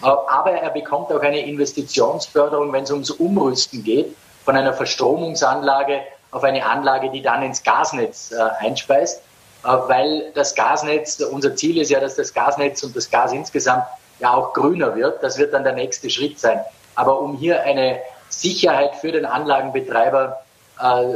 Aber 0.02 0.52
er 0.52 0.70
bekommt 0.70 1.12
auch 1.12 1.22
eine 1.22 1.40
Investitionsförderung, 1.46 2.72
wenn 2.72 2.84
es 2.84 2.92
ums 2.92 3.12
Umrüsten 3.12 3.84
geht, 3.84 4.16
von 4.46 4.56
einer 4.56 4.74
Verstromungsanlage 4.74 6.02
auf 6.32 6.44
eine 6.44 6.66
Anlage, 6.66 7.10
die 7.10 7.22
dann 7.22 7.44
ins 7.44 7.64
Gasnetz 7.64 8.32
äh, 8.32 8.38
einspeist. 8.60 9.22
Äh, 9.64 9.68
weil 9.68 10.32
das 10.36 10.56
Gasnetz, 10.56 11.20
unser 11.20 11.56
Ziel 11.56 11.82
ist 11.82 11.90
ja, 11.90 12.00
dass 12.00 12.16
das 12.16 12.34
Gasnetz 12.34 12.84
und 12.84 12.96
das 12.96 13.10
Gas 13.10 13.34
insgesamt 13.34 13.84
ja 14.20 14.34
auch 14.34 14.54
grüner 14.54 14.96
wird. 14.96 15.22
Das 15.24 15.38
wird 15.38 15.54
dann 15.54 15.64
der 15.64 15.74
nächste 15.74 16.10
Schritt 16.10 16.40
sein. 16.40 16.62
Aber 16.96 17.20
um 17.20 17.36
hier 17.36 17.64
eine 17.64 18.00
Sicherheit 18.30 18.96
für 18.96 19.12
den 19.12 19.26
Anlagenbetreiber 19.26 20.40
äh, 20.40 20.49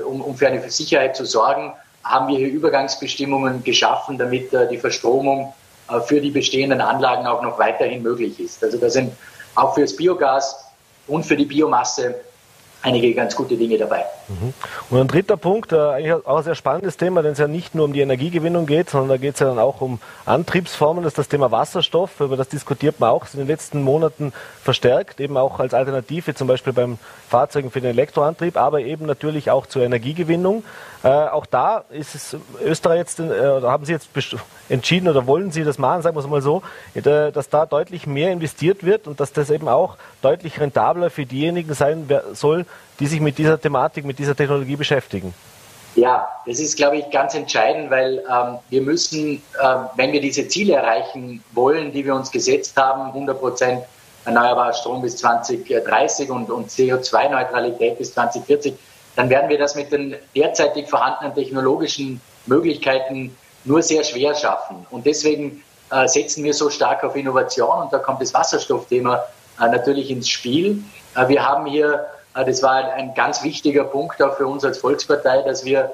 um, 0.05 0.21
um 0.21 0.35
für 0.35 0.47
eine 0.47 0.69
Sicherheit 0.69 1.15
zu 1.15 1.25
sorgen, 1.25 1.73
haben 2.03 2.27
wir 2.27 2.37
hier 2.37 2.49
Übergangsbestimmungen 2.49 3.63
geschaffen, 3.63 4.17
damit 4.17 4.53
äh, 4.53 4.67
die 4.67 4.77
Verstromung 4.77 5.53
äh, 5.89 5.99
für 6.01 6.19
die 6.19 6.31
bestehenden 6.31 6.81
Anlagen 6.81 7.25
auch 7.25 7.41
noch 7.41 7.57
weiterhin 7.57 8.03
möglich 8.03 8.39
ist. 8.39 8.63
Also 8.63 8.77
da 8.77 8.89
sind 8.89 9.13
auch 9.55 9.73
für 9.73 9.81
das 9.81 9.95
Biogas 9.95 10.65
und 11.07 11.25
für 11.25 11.37
die 11.37 11.45
Biomasse 11.45 12.15
einige 12.81 13.13
ganz 13.13 13.35
gute 13.35 13.55
Dinge 13.55 13.77
dabei. 13.77 14.05
Mhm. 14.27 14.53
Und 14.89 14.99
ein 14.99 15.07
dritter 15.07 15.37
Punkt, 15.37 15.71
äh, 15.71 15.77
eigentlich 15.77 16.13
auch 16.13 16.37
ein 16.37 16.43
sehr 16.43 16.55
spannendes 16.55 16.97
Thema, 16.97 17.21
denn 17.21 17.33
es 17.33 17.39
ja 17.39 17.47
nicht 17.47 17.75
nur 17.75 17.85
um 17.85 17.93
die 17.93 18.01
Energiegewinnung 18.01 18.65
geht, 18.65 18.89
sondern 18.89 19.09
da 19.09 19.17
geht 19.17 19.33
es 19.35 19.39
ja 19.39 19.47
dann 19.47 19.59
auch 19.59 19.81
um 19.81 19.99
Antriebsformen, 20.25 21.03
das 21.03 21.11
ist 21.11 21.17
das 21.17 21.27
Thema 21.27 21.51
Wasserstoff, 21.51 22.19
über 22.19 22.37
das 22.37 22.49
diskutiert 22.49 22.99
man 22.99 23.09
auch 23.09 23.25
in 23.33 23.39
den 23.39 23.47
letzten 23.47 23.81
Monaten 23.81 24.33
verstärkt, 24.61 25.19
eben 25.19 25.37
auch 25.37 25.59
als 25.59 25.73
Alternative 25.73 26.33
zum 26.35 26.47
Beispiel 26.47 26.73
beim 26.73 26.97
Fahrzeugen 27.29 27.71
für 27.71 27.81
den 27.81 27.91
Elektroantrieb, 27.91 28.57
aber 28.57 28.81
eben 28.81 29.05
natürlich 29.05 29.51
auch 29.51 29.65
zur 29.65 29.83
Energiegewinnung. 29.83 30.63
Äh, 31.03 31.09
auch 31.09 31.45
da 31.45 31.83
ist 31.89 32.15
es 32.15 32.37
Österreich 32.63 32.99
jetzt, 32.99 33.19
äh, 33.19 33.61
haben 33.63 33.83
Sie 33.83 33.91
jetzt 33.91 34.09
entschieden 34.69 35.09
oder 35.09 35.27
wollen 35.27 35.51
Sie 35.51 35.65
das 35.65 35.77
machen, 35.77 36.01
sagen 36.01 36.15
wir 36.15 36.21
es 36.21 36.27
mal 36.27 36.41
so, 36.41 36.63
äh, 36.93 37.01
dass 37.01 37.49
da 37.49 37.65
deutlich 37.65 38.07
mehr 38.07 38.31
investiert 38.31 38.85
wird 38.85 39.07
und 39.07 39.19
dass 39.19 39.33
das 39.33 39.49
eben 39.49 39.67
auch 39.67 39.97
deutlich 40.21 40.61
rentabler 40.61 41.09
für 41.09 41.25
diejenigen 41.25 41.73
sein 41.73 42.09
soll, 42.33 42.65
die 42.99 43.07
sich 43.07 43.19
mit 43.19 43.37
dieser 43.37 43.59
Thematik, 43.59 44.05
mit 44.05 44.19
dieser 44.19 44.35
Technologie 44.35 44.75
beschäftigen. 44.75 45.33
Ja, 45.95 46.27
das 46.47 46.59
ist, 46.59 46.75
glaube 46.75 46.97
ich, 46.97 47.09
ganz 47.11 47.35
entscheidend, 47.35 47.91
weil 47.91 48.23
ähm, 48.29 48.57
wir 48.69 48.81
müssen, 48.81 49.35
äh, 49.35 49.75
wenn 49.95 50.11
wir 50.11 50.21
diese 50.21 50.47
Ziele 50.47 50.75
erreichen 50.75 51.43
wollen, 51.51 51.91
die 51.91 52.03
wir 52.03 52.15
uns 52.15 52.31
gesetzt 52.31 52.75
haben, 52.77 53.07
100 53.07 53.39
Prozent 53.39 53.83
erneuerbarer 54.25 54.73
Strom 54.73 55.01
bis 55.01 55.17
2030 55.17 56.29
und, 56.31 56.49
und 56.49 56.69
CO2-Neutralität 56.69 57.97
bis 57.97 58.13
2040, 58.13 58.73
dann 59.15 59.29
werden 59.29 59.49
wir 59.49 59.59
das 59.59 59.75
mit 59.75 59.91
den 59.91 60.15
derzeitig 60.35 60.89
vorhandenen 60.89 61.35
technologischen 61.35 62.19
Möglichkeiten 62.45 63.35
nur 63.65 63.81
sehr 63.81 64.03
schwer 64.03 64.33
schaffen. 64.33 64.85
Und 64.89 65.05
deswegen 65.05 65.63
äh, 65.91 66.07
setzen 66.07 66.43
wir 66.43 66.53
so 66.53 66.69
stark 66.69 67.03
auf 67.03 67.15
Innovation 67.15 67.83
und 67.83 67.93
da 67.93 67.99
kommt 67.99 68.21
das 68.21 68.33
Wasserstoffthema 68.33 69.23
äh, 69.59 69.67
natürlich 69.67 70.09
ins 70.09 70.29
Spiel. 70.29 70.83
Äh, 71.15 71.27
wir 71.27 71.47
haben 71.47 71.65
hier, 71.65 72.05
das 72.33 72.63
war 72.63 72.93
ein 72.93 73.13
ganz 73.13 73.43
wichtiger 73.43 73.83
Punkt 73.83 74.21
auch 74.21 74.35
für 74.37 74.47
uns 74.47 74.65
als 74.65 74.79
Volkspartei, 74.79 75.43
dass 75.43 75.65
wir 75.65 75.91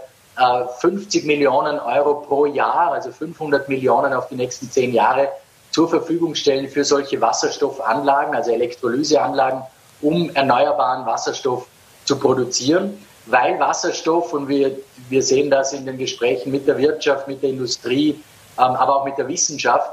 50 0.79 1.23
äh, 1.23 1.27
Millionen 1.27 1.79
Euro 1.79 2.21
pro 2.21 2.45
Jahr, 2.45 2.93
also 2.93 3.11
500 3.11 3.67
Millionen 3.67 4.13
auf 4.13 4.29
die 4.29 4.35
nächsten 4.35 4.71
zehn 4.71 4.93
Jahre 4.93 5.29
zur 5.71 5.89
Verfügung 5.89 6.35
stellen 6.35 6.69
für 6.69 6.83
solche 6.83 7.19
Wasserstoffanlagen, 7.19 8.33
also 8.35 8.51
Elektrolyseanlagen, 8.51 9.61
um 10.01 10.29
erneuerbaren 10.33 11.05
Wasserstoff 11.05 11.67
zu 12.05 12.17
produzieren. 12.17 13.05
Weil 13.25 13.59
Wasserstoff, 13.59 14.33
und 14.33 14.47
wir, 14.47 14.77
wir 15.09 15.21
sehen 15.21 15.51
das 15.51 15.73
in 15.73 15.85
den 15.85 15.97
Gesprächen 15.97 16.51
mit 16.51 16.67
der 16.67 16.77
Wirtschaft, 16.77 17.27
mit 17.27 17.43
der 17.43 17.51
Industrie, 17.51 18.11
ähm, 18.57 18.75
aber 18.75 18.95
auch 18.95 19.05
mit 19.05 19.17
der 19.17 19.27
Wissenschaft, 19.27 19.91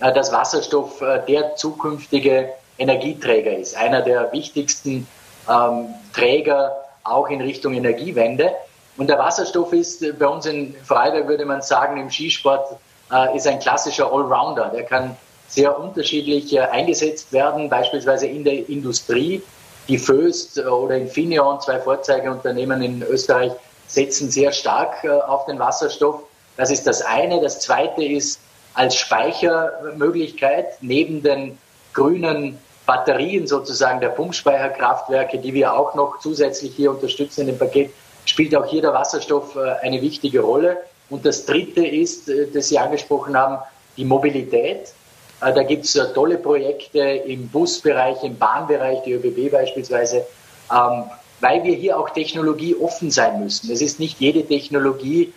äh, 0.00 0.12
dass 0.12 0.32
Wasserstoff 0.32 1.02
äh, 1.02 1.20
der 1.26 1.56
zukünftige 1.56 2.50
Energieträger 2.78 3.58
ist, 3.58 3.76
einer 3.76 4.00
der 4.00 4.32
wichtigsten 4.32 5.06
ähm, 5.48 5.94
Träger 6.12 6.76
auch 7.04 7.28
in 7.28 7.40
Richtung 7.40 7.74
Energiewende. 7.74 8.52
Und 8.96 9.08
der 9.08 9.18
Wasserstoff 9.18 9.72
ist 9.72 10.02
äh, 10.02 10.12
bei 10.12 10.26
uns 10.26 10.46
in 10.46 10.74
Freiberg, 10.84 11.28
würde 11.28 11.44
man 11.44 11.62
sagen, 11.62 12.00
im 12.00 12.10
Skisport, 12.10 12.76
äh, 13.12 13.36
ist 13.36 13.46
ein 13.46 13.58
klassischer 13.58 14.12
Allrounder. 14.12 14.70
Der 14.74 14.84
kann 14.84 15.16
sehr 15.48 15.78
unterschiedlich 15.78 16.54
äh, 16.54 16.60
eingesetzt 16.60 17.32
werden, 17.32 17.68
beispielsweise 17.68 18.26
in 18.26 18.44
der 18.44 18.68
Industrie, 18.68 19.42
die 19.88 19.98
Föst 19.98 20.58
oder 20.58 20.96
Infineon, 20.96 21.60
zwei 21.60 21.78
Vorzeigeunternehmen 21.80 22.82
in 22.82 23.02
Österreich, 23.02 23.52
setzen 23.86 24.30
sehr 24.30 24.52
stark 24.52 25.02
äh, 25.04 25.08
auf 25.08 25.46
den 25.46 25.58
Wasserstoff. 25.58 26.22
Das 26.56 26.70
ist 26.70 26.86
das 26.86 27.02
eine. 27.02 27.40
Das 27.40 27.60
zweite 27.60 28.04
ist 28.04 28.40
als 28.74 28.94
Speichermöglichkeit 28.96 30.82
neben 30.82 31.22
den 31.22 31.56
grünen 31.94 32.58
Batterien 32.88 33.46
sozusagen 33.46 34.00
der 34.00 34.08
Pumpspeicherkraftwerke, 34.08 35.36
die 35.36 35.52
wir 35.52 35.74
auch 35.74 35.94
noch 35.94 36.20
zusätzlich 36.20 36.74
hier 36.74 36.90
unterstützen 36.90 37.42
in 37.42 37.48
dem 37.48 37.58
Paket, 37.58 37.90
spielt 38.24 38.56
auch 38.56 38.64
hier 38.64 38.80
der 38.80 38.94
Wasserstoff 38.94 39.56
äh, 39.56 39.84
eine 39.84 40.00
wichtige 40.00 40.40
Rolle. 40.40 40.78
Und 41.10 41.26
das 41.26 41.44
Dritte 41.44 41.86
ist, 41.86 42.30
äh, 42.30 42.46
das 42.50 42.68
Sie 42.68 42.78
angesprochen 42.78 43.36
haben, 43.36 43.58
die 43.98 44.06
Mobilität. 44.06 44.94
Äh, 45.42 45.52
da 45.52 45.62
gibt 45.64 45.84
es 45.84 46.00
tolle 46.14 46.38
Projekte 46.38 47.00
im 47.00 47.48
Busbereich, 47.48 48.22
im 48.22 48.38
Bahnbereich, 48.38 49.02
die 49.02 49.12
ÖBB 49.12 49.52
beispielsweise, 49.52 50.26
ähm, 50.72 51.04
weil 51.40 51.62
wir 51.64 51.74
hier 51.74 51.98
auch 51.98 52.08
Technologie 52.08 52.74
offen 52.74 53.10
sein 53.10 53.44
müssen. 53.44 53.70
Es 53.70 53.82
ist 53.82 54.00
nicht 54.00 54.18
jede 54.18 54.44
Technologie 54.46 55.32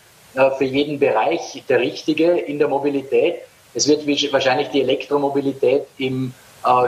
für 0.57 0.63
jeden 0.63 0.97
Bereich 0.97 1.61
der 1.67 1.81
richtige 1.81 2.31
in 2.31 2.57
der 2.57 2.69
Mobilität. 2.69 3.39
Es 3.73 3.89
wird 3.89 4.07
wahrscheinlich 4.31 4.69
die 4.69 4.79
Elektromobilität 4.79 5.83
im 5.97 6.33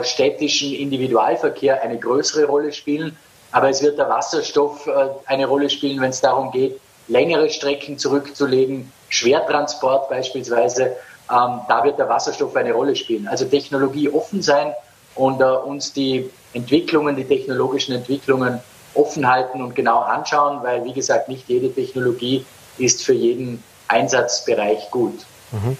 städtischen 0.02 0.72
Individualverkehr 0.72 1.82
eine 1.82 1.98
größere 1.98 2.44
Rolle 2.44 2.72
spielen, 2.72 3.16
aber 3.52 3.70
es 3.70 3.82
wird 3.82 3.98
der 3.98 4.08
Wasserstoff 4.08 4.88
eine 5.26 5.46
Rolle 5.46 5.70
spielen, 5.70 6.00
wenn 6.00 6.10
es 6.10 6.20
darum 6.20 6.50
geht, 6.50 6.80
längere 7.08 7.50
Strecken 7.50 7.98
zurückzulegen, 7.98 8.92
Schwertransport 9.08 10.08
beispielsweise. 10.08 10.96
Ähm, 11.30 11.60
da 11.68 11.82
wird 11.84 11.98
der 11.98 12.08
Wasserstoff 12.08 12.54
eine 12.56 12.72
Rolle 12.72 12.96
spielen. 12.96 13.26
Also 13.28 13.44
Technologie 13.46 14.08
offen 14.10 14.42
sein 14.42 14.72
und 15.14 15.40
äh, 15.40 15.44
uns 15.44 15.92
die 15.92 16.30
Entwicklungen, 16.52 17.16
die 17.16 17.24
technologischen 17.24 17.94
Entwicklungen 17.94 18.60
offen 18.94 19.28
halten 19.28 19.62
und 19.62 19.74
genau 19.74 20.00
anschauen, 20.00 20.62
weil, 20.62 20.84
wie 20.84 20.92
gesagt, 20.92 21.28
nicht 21.28 21.48
jede 21.48 21.72
Technologie 21.72 22.44
ist 22.78 23.04
für 23.04 23.14
jeden 23.14 23.62
Einsatzbereich 23.88 24.90
gut. 24.90 25.24
Mhm. 25.52 25.76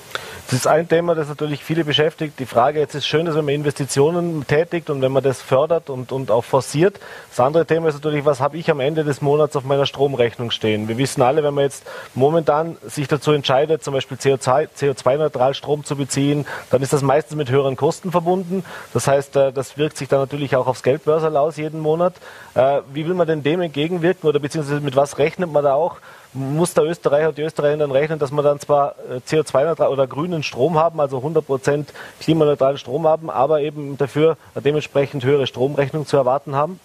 Das 0.46 0.52
ist 0.60 0.66
ein 0.66 0.86
Thema, 0.86 1.14
das 1.14 1.28
natürlich 1.28 1.64
viele 1.64 1.84
beschäftigt. 1.84 2.38
Die 2.38 2.44
Frage 2.44 2.78
jetzt 2.78 2.94
ist 2.94 3.06
schön, 3.06 3.24
dass 3.24 3.34
wenn 3.34 3.46
man 3.46 3.54
Investitionen 3.54 4.46
tätigt 4.46 4.90
und 4.90 5.00
wenn 5.00 5.10
man 5.10 5.22
das 5.22 5.40
fördert 5.40 5.88
und, 5.88 6.12
und 6.12 6.30
auch 6.30 6.44
forciert. 6.44 7.00
Das 7.30 7.40
andere 7.40 7.64
Thema 7.64 7.88
ist 7.88 7.94
natürlich, 7.94 8.26
was 8.26 8.40
habe 8.40 8.58
ich 8.58 8.70
am 8.70 8.80
Ende 8.80 9.04
des 9.04 9.22
Monats 9.22 9.56
auf 9.56 9.64
meiner 9.64 9.86
Stromrechnung 9.86 10.50
stehen? 10.50 10.86
Wir 10.86 10.98
wissen 10.98 11.22
alle, 11.22 11.42
wenn 11.42 11.54
man 11.54 11.64
jetzt 11.64 11.86
momentan 12.14 12.76
sich 12.86 13.08
dazu 13.08 13.32
entscheidet, 13.32 13.82
zum 13.82 13.94
Beispiel 13.94 14.18
CO2-neutral 14.18 15.54
Strom 15.54 15.82
zu 15.82 15.96
beziehen, 15.96 16.44
dann 16.70 16.82
ist 16.82 16.92
das 16.92 17.00
meistens 17.00 17.36
mit 17.36 17.50
höheren 17.50 17.76
Kosten 17.76 18.10
verbunden. 18.10 18.64
Das 18.92 19.08
heißt, 19.08 19.36
äh, 19.36 19.50
das 19.50 19.78
wirkt 19.78 19.96
sich 19.96 20.08
dann 20.08 20.20
natürlich 20.20 20.56
auch 20.56 20.66
aufs 20.66 20.82
Geldbörserl 20.82 21.38
aus 21.38 21.56
jeden 21.56 21.80
Monat. 21.80 22.14
Äh, 22.54 22.82
wie 22.92 23.06
will 23.06 23.14
man 23.14 23.26
denn 23.26 23.42
dem 23.42 23.62
entgegenwirken 23.62 24.28
oder 24.28 24.40
beziehungsweise 24.40 24.82
mit 24.82 24.94
was 24.94 25.16
rechnet 25.16 25.50
man 25.50 25.64
da 25.64 25.72
auch? 25.72 25.96
Muss 26.34 26.74
der 26.74 26.84
Österreicher 26.84 27.28
und 27.28 27.38
die 27.38 27.42
Österreicher 27.42 27.76
dann 27.76 27.92
rechnen, 27.92 28.18
dass 28.18 28.30
wir 28.32 28.42
dann 28.42 28.60
zwar 28.60 28.96
äh, 29.10 29.20
CO2 29.26 29.86
oder 29.86 30.06
grünen 30.06 30.42
Strom 30.42 30.76
haben, 30.76 31.00
also 31.00 31.18
100% 31.18 31.86
klimaneutralen 32.20 32.76
Strom 32.76 33.06
haben, 33.06 33.30
aber 33.30 33.60
eben 33.60 33.96
dafür 33.96 34.36
dementsprechend 34.56 35.24
höhere 35.24 35.46
Stromrechnung 35.46 36.06
zu 36.06 36.16
erwarten 36.16 36.54
haben? 36.54 36.80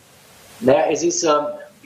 Naja, 0.60 0.86
es 0.92 1.04
ist 1.04 1.24
äh, 1.24 1.30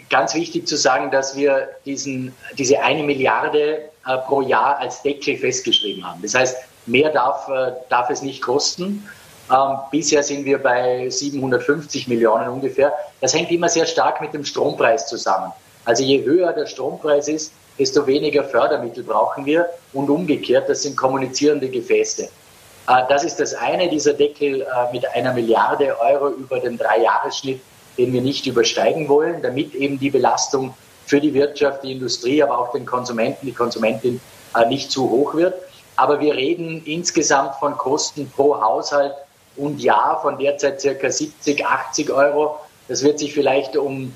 ganz 0.10 0.34
wichtig 0.36 0.68
zu 0.68 0.76
sagen, 0.76 1.10
dass 1.12 1.36
wir 1.36 1.70
diesen, 1.86 2.36
diese 2.58 2.82
eine 2.82 3.04
Milliarde 3.04 3.80
äh, 4.06 4.18
pro 4.28 4.42
Jahr 4.42 4.78
als 4.80 5.02
Deckel 5.02 5.38
festgeschrieben 5.38 6.08
haben. 6.08 6.22
Das 6.22 6.36
heißt, 6.36 6.58
mehr 6.86 7.12
darf, 7.12 7.48
äh, 7.50 7.72
darf 7.90 8.10
es 8.10 8.22
nicht 8.22 8.42
kosten. 8.42 9.08
Ähm, 9.52 9.78
bisher 9.92 10.24
sind 10.24 10.46
wir 10.46 10.62
bei 10.62 11.10
750 11.10 12.08
Millionen 12.08 12.50
ungefähr. 12.50 12.94
Das 13.22 13.34
hängt 13.34 13.52
immer 13.52 13.70
sehr 13.70 13.86
stark 13.86 14.22
mit 14.22 14.34
dem 14.34 14.44
Strompreis 14.44 15.08
zusammen. 15.08 15.52
Also 15.86 16.04
je 16.04 16.24
höher 16.24 16.54
der 16.54 16.66
Strompreis 16.66 17.28
ist, 17.28 17.52
desto 17.78 18.06
weniger 18.06 18.44
Fördermittel 18.44 19.04
brauchen 19.04 19.46
wir 19.46 19.68
und 19.94 20.10
umgekehrt, 20.10 20.70
das 20.70 20.84
sind 20.84 20.96
kommunizierende 20.96 21.70
Gefäße. 21.70 22.24
Äh, 22.24 23.02
das 23.10 23.24
ist 23.24 23.40
das 23.40 23.54
eine, 23.54 23.90
dieser 23.90 24.14
Deckel 24.14 24.62
äh, 24.62 24.66
mit 24.92 25.08
einer 25.14 25.34
Milliarde 25.34 26.00
Euro 26.00 26.30
über 26.30 26.60
den 26.60 26.78
Dreijahresschnitt, 26.78 27.62
den 27.98 28.14
wir 28.14 28.22
nicht 28.22 28.46
übersteigen 28.46 29.08
wollen, 29.08 29.42
damit 29.42 29.74
eben 29.76 30.00
die 30.00 30.10
Belastung 30.10 30.74
für 31.06 31.20
die 31.20 31.34
Wirtschaft, 31.34 31.84
die 31.84 31.92
Industrie, 31.92 32.42
aber 32.42 32.58
auch 32.58 32.72
den 32.72 32.86
Konsumenten, 32.86 33.46
die 33.46 33.54
Konsumentin 33.54 34.22
äh, 34.56 34.66
nicht 34.68 34.92
zu 34.92 35.10
hoch 35.10 35.36
wird. 35.36 35.56
Aber 35.96 36.20
wir 36.20 36.34
reden 36.34 36.82
insgesamt 36.86 37.56
von 37.56 37.78
Kosten 37.78 38.32
pro 38.36 38.60
Haushalt 38.60 39.14
und 39.58 39.80
Jahr 39.80 40.20
von 40.22 40.40
derzeit 40.40 40.82
circa 40.82 41.10
70, 41.10 41.66
80 41.66 42.12
Euro. 42.12 42.58
Das 42.88 43.04
wird 43.04 43.20
sich 43.20 43.34
vielleicht 43.34 43.78
um 43.78 44.12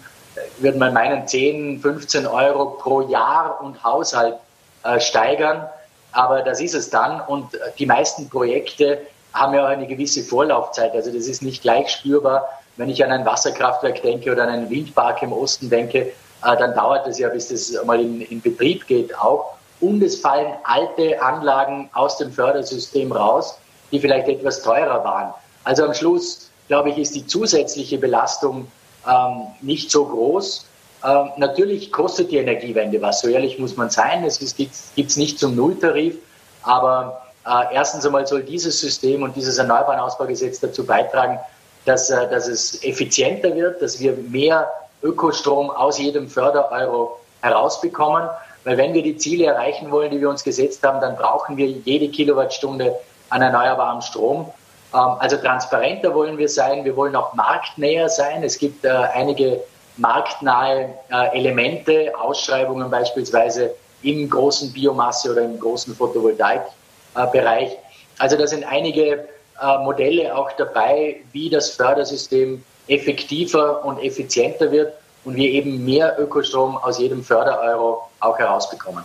würde 0.60 0.78
man 0.78 0.94
meinen, 0.94 1.28
10, 1.28 1.80
15 1.82 2.28
Euro 2.28 2.78
pro 2.80 3.02
Jahr 3.02 3.60
und 3.62 3.84
Haushalt 3.84 4.36
äh, 4.84 5.00
steigern. 5.00 5.68
Aber 6.12 6.42
das 6.42 6.62
ist 6.62 6.74
es 6.74 6.90
dann. 6.90 7.22
Und 7.22 7.54
äh, 7.54 7.60
die 7.78 7.86
meisten 7.86 8.30
Projekte 8.30 9.00
haben 9.34 9.54
ja 9.54 9.66
auch 9.66 9.70
eine 9.70 9.88
gewisse 9.88 10.24
Vorlaufzeit. 10.24 10.94
Also 10.94 11.12
das 11.12 11.28
ist 11.28 11.42
nicht 11.42 11.62
gleich 11.62 11.90
spürbar. 11.90 12.48
Wenn 12.76 12.90
ich 12.90 13.04
an 13.04 13.12
ein 13.12 13.26
Wasserkraftwerk 13.26 14.02
denke 14.02 14.32
oder 14.32 14.44
an 14.44 14.50
einen 14.50 14.70
Windpark 14.70 15.22
im 15.24 15.34
Osten 15.34 15.70
denke, 15.70 16.00
äh, 16.00 16.12
dann 16.42 16.74
dauert 16.74 17.08
es 17.08 17.20
ja, 17.20 17.30
bis 17.30 17.50
das 17.50 17.74
mal 17.86 18.00
in, 18.00 18.22
in 18.22 18.42
Betrieb 18.42 18.88
geht 18.88 19.18
auch. 19.18 19.54
Und 19.80 20.02
es 20.02 20.20
fallen 20.20 20.54
alte 20.64 21.22
Anlagen 21.22 21.90
aus 21.94 22.18
dem 22.18 22.32
Fördersystem 22.32 23.12
raus, 23.12 23.58
die 23.92 24.00
vielleicht 24.00 24.28
etwas 24.28 24.62
teurer 24.64 25.04
waren. 25.04 25.34
Also 25.64 25.84
am 25.86 25.94
Schluss, 25.94 26.50
glaube 26.68 26.90
ich, 26.90 26.98
ist 26.98 27.16
die 27.16 27.28
zusätzliche 27.28 27.98
Belastung 27.98 28.68
ähm, 29.08 29.48
nicht 29.62 29.92
so 29.92 30.06
groß. 30.06 30.66
Ähm, 31.06 31.30
natürlich 31.38 31.92
kostet 31.92 32.32
die 32.32 32.38
Energiewende 32.38 33.02
was, 33.02 33.22
so 33.22 33.28
ehrlich 33.28 33.60
muss 33.60 33.78
man 33.78 33.90
sein. 33.90 34.24
Es 34.24 34.40
gibt 34.56 34.72
es 34.98 35.18
nicht 35.18 35.40
zum 35.40 35.56
Nulltarif, 35.56 36.18
aber 36.64 37.22
äh, 37.46 37.74
erstens 37.74 38.06
einmal 38.06 38.26
soll 38.28 38.44
dieses 38.44 38.80
System 38.80 39.24
und 39.24 39.36
dieses 39.36 39.58
Erneuerbaren 39.58 40.00
Ausbaugesetz 40.00 40.60
dazu 40.60 40.86
beitragen, 40.86 41.40
dass, 41.86 42.10
äh, 42.10 42.30
dass 42.30 42.48
es 42.48 42.84
effizienter 42.84 43.56
wird, 43.56 43.82
dass 43.82 44.00
wir 44.00 44.14
mehr 44.14 44.70
Ökostrom 45.04 45.70
aus 45.70 46.00
jedem 46.00 46.28
Fördereuro 46.28 47.20
herausbekommen. 47.42 48.30
Weil 48.64 48.78
wenn 48.78 48.94
wir 48.94 49.04
die 49.04 49.16
Ziele 49.16 49.46
erreichen 49.46 49.92
wollen, 49.92 50.12
die 50.12 50.20
wir 50.20 50.30
uns 50.30 50.44
gesetzt 50.44 50.84
haben, 50.84 51.00
dann 51.00 51.16
brauchen 51.16 51.56
wir 51.56 51.68
jede 51.68 52.10
Kilowattstunde 52.10 52.96
an 53.30 53.42
erneuerbarem 53.42 54.02
Strom. 54.02 54.52
Ähm, 54.94 55.16
also 55.20 55.38
transparenter 55.38 56.14
wollen 56.14 56.38
wir 56.38 56.50
sein, 56.50 56.86
wir 56.86 56.96
wollen 56.96 57.16
auch 57.16 57.34
marktnäher 57.34 58.10
sein. 58.10 58.44
Es 58.44 58.58
gibt 58.58 58.86
äh, 58.86 58.90
einige 58.90 59.62
marktnahe 59.98 60.94
äh, 61.10 61.38
Elemente, 61.38 62.14
Ausschreibungen 62.20 62.90
beispielsweise 62.90 63.76
im 64.04 64.30
großen 64.30 64.72
Biomasse 64.72 65.32
oder 65.32 65.42
im 65.42 65.60
großen 65.60 65.96
Photovoltaikbereich. 65.96 67.78
Also 68.20 68.38
da 68.38 68.48
sind 68.48 68.64
einige 68.64 69.28
äh, 69.62 69.78
Modelle 69.84 70.36
auch 70.36 70.52
dabei, 70.54 71.18
wie 71.32 71.50
das 71.50 71.72
Fördersystem 71.72 72.64
effektiver 72.88 73.84
und 73.84 74.00
effizienter 74.00 74.72
wird 74.72 74.94
und 75.26 75.36
wir 75.36 75.50
eben 75.50 75.84
mehr 75.84 76.18
Ökostrom 76.20 76.78
aus 76.78 77.00
jedem 77.00 77.24
Fördereuro 77.24 78.08
auch 78.20 78.38
herausbekommen. 78.38 79.04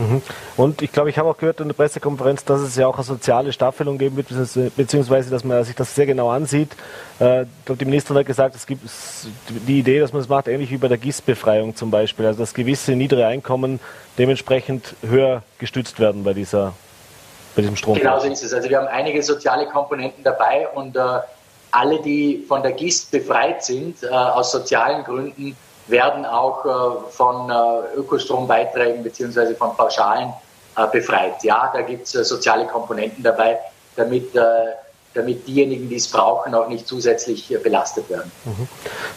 Mhm. 0.00 0.22
Und 0.56 0.82
ich 0.82 0.92
glaube, 0.92 1.10
ich 1.10 1.18
habe 1.18 1.28
auch 1.28 1.36
gehört 1.36 1.60
in 1.60 1.68
der 1.68 1.74
Pressekonferenz, 1.74 2.44
dass 2.44 2.60
es 2.60 2.76
ja 2.76 2.86
auch 2.86 2.94
eine 2.94 3.04
soziale 3.04 3.52
Staffelung 3.52 3.98
geben 3.98 4.16
wird, 4.16 4.28
beziehungsweise 4.76 5.30
dass 5.30 5.44
man 5.44 5.62
sich 5.64 5.74
das 5.74 5.94
sehr 5.94 6.06
genau 6.06 6.30
ansieht. 6.30 6.70
Äh, 7.18 7.44
die 7.68 7.84
Ministerin 7.84 8.20
hat 8.20 8.26
gesagt, 8.26 8.54
es 8.54 8.66
gibt 8.66 8.82
die 9.48 9.78
Idee, 9.78 10.00
dass 10.00 10.12
man 10.12 10.22
es 10.22 10.28
macht, 10.28 10.48
ähnlich 10.48 10.70
wie 10.70 10.78
bei 10.78 10.88
der 10.88 10.98
GIS-Befreiung 10.98 11.76
zum 11.76 11.90
Beispiel, 11.90 12.26
also 12.26 12.40
dass 12.40 12.54
gewisse 12.54 12.92
niedere 12.92 13.26
Einkommen 13.26 13.78
dementsprechend 14.16 14.94
höher 15.02 15.42
gestützt 15.58 16.00
werden 16.00 16.24
bei 16.24 16.32
dieser 16.32 16.72
bei 17.54 17.62
diesem 17.62 17.76
Strom. 17.76 17.96
Genau 17.98 18.18
so 18.20 18.28
ist 18.28 18.44
es. 18.44 18.54
Also 18.54 18.68
wir 18.68 18.78
haben 18.78 18.86
einige 18.86 19.20
soziale 19.22 19.66
Komponenten 19.66 20.22
dabei 20.22 20.68
und 20.68 20.96
äh, 20.96 21.00
alle, 21.72 22.00
die 22.00 22.44
von 22.46 22.62
der 22.62 22.72
GIS 22.72 23.06
befreit 23.06 23.64
sind, 23.64 24.02
äh, 24.02 24.08
aus 24.08 24.52
sozialen 24.52 25.04
Gründen, 25.04 25.56
werden 25.90 26.24
auch 26.24 26.64
äh, 26.64 27.10
von 27.10 27.50
äh, 27.50 27.96
Ökostrombeiträgen 27.96 29.02
bzw. 29.02 29.54
von 29.54 29.76
Pauschalen 29.76 30.32
äh, 30.76 30.86
befreit. 30.86 31.42
Ja, 31.42 31.70
da 31.72 31.82
gibt 31.82 32.06
es 32.06 32.28
soziale 32.28 32.66
Komponenten 32.66 33.22
dabei, 33.22 33.58
damit 33.96 34.30
damit 35.12 35.44
diejenigen, 35.48 35.88
die 35.88 35.96
es 35.96 36.06
brauchen, 36.06 36.54
auch 36.54 36.68
nicht 36.68 36.86
zusätzlich 36.86 37.52
belastet 37.64 38.08
werden. 38.08 38.30
Mhm. 38.44 38.68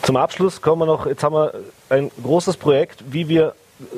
Zum 0.01 0.17
Abschluss 0.17 0.59
kommen 0.59 0.81
wir 0.81 0.85
noch, 0.87 1.05
jetzt 1.05 1.23
haben 1.23 1.35
wir 1.35 1.53
ein 1.89 2.09
großes 2.23 2.57
Projekt, 2.57 3.03
wie 3.13 3.29
wir 3.29 3.53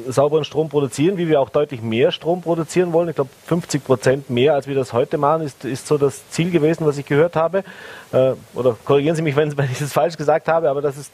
sauberen 0.05 0.43
Strom 0.43 0.67
produzieren, 0.67 1.17
wie 1.17 1.29
wir 1.29 1.39
auch 1.39 1.47
deutlich 1.47 1.81
mehr 1.81 2.11
Strom 2.11 2.41
produzieren 2.41 2.91
wollen. 2.91 3.07
Ich 3.07 3.15
glaube, 3.15 3.29
50 3.45 3.85
Prozent 3.85 4.29
mehr, 4.29 4.55
als 4.55 4.67
wir 4.67 4.75
das 4.75 4.91
heute 4.91 5.17
machen, 5.17 5.43
ist, 5.43 5.63
ist 5.63 5.88
so 5.88 5.97
das 5.97 6.29
Ziel 6.31 6.51
gewesen, 6.51 6.85
was 6.85 6.97
ich 6.97 7.05
gehört 7.05 7.38
habe. 7.38 7.63
Oder 8.11 8.75
korrigieren 8.83 9.15
Sie 9.15 9.21
mich, 9.21 9.35
wenn 9.38 9.53
ich 9.71 9.79
es 9.79 9.93
falsch 9.93 10.17
gesagt 10.17 10.49
habe, 10.49 10.69
aber 10.69 10.81
das 10.81 10.97
ist 10.97 11.11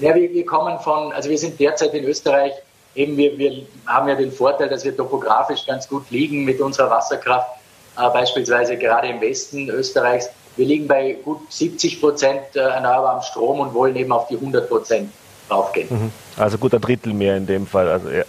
ja, 0.00 0.14
wir, 0.14 0.32
wir 0.32 0.46
kommen 0.46 0.78
von, 0.80 1.12
also 1.12 1.28
wir 1.28 1.38
sind 1.38 1.58
derzeit 1.58 1.94
in 1.94 2.04
Österreich, 2.04 2.52
eben 2.94 3.16
wir, 3.16 3.36
wir 3.38 3.62
haben 3.86 4.08
ja 4.08 4.14
den 4.14 4.32
Vorteil, 4.32 4.68
dass 4.68 4.84
wir 4.84 4.96
topografisch 4.96 5.66
ganz 5.66 5.88
gut 5.88 6.10
liegen 6.10 6.44
mit 6.44 6.60
unserer 6.60 6.90
Wasserkraft, 6.90 7.48
äh, 7.96 8.08
beispielsweise 8.10 8.76
gerade 8.76 9.08
im 9.08 9.20
Westen 9.20 9.68
Österreichs. 9.68 10.30
Wir 10.56 10.66
liegen 10.66 10.88
bei 10.88 11.12
gut 11.24 11.52
70 11.52 12.00
Prozent 12.00 12.40
äh, 12.54 12.60
erneuerbarem 12.60 13.22
Strom 13.22 13.60
und 13.60 13.74
wollen 13.74 13.96
eben 13.96 14.12
auf 14.12 14.28
die 14.28 14.34
100 14.34 14.68
Prozent 14.68 15.10
raufgehen. 15.50 15.88
Mhm. 15.90 16.12
Also 16.36 16.58
gut 16.58 16.74
ein 16.74 16.80
Drittel 16.80 17.12
mehr 17.12 17.36
in 17.36 17.46
dem 17.46 17.66
Fall. 17.66 17.88
Also, 17.88 18.08
ja. 18.10 18.24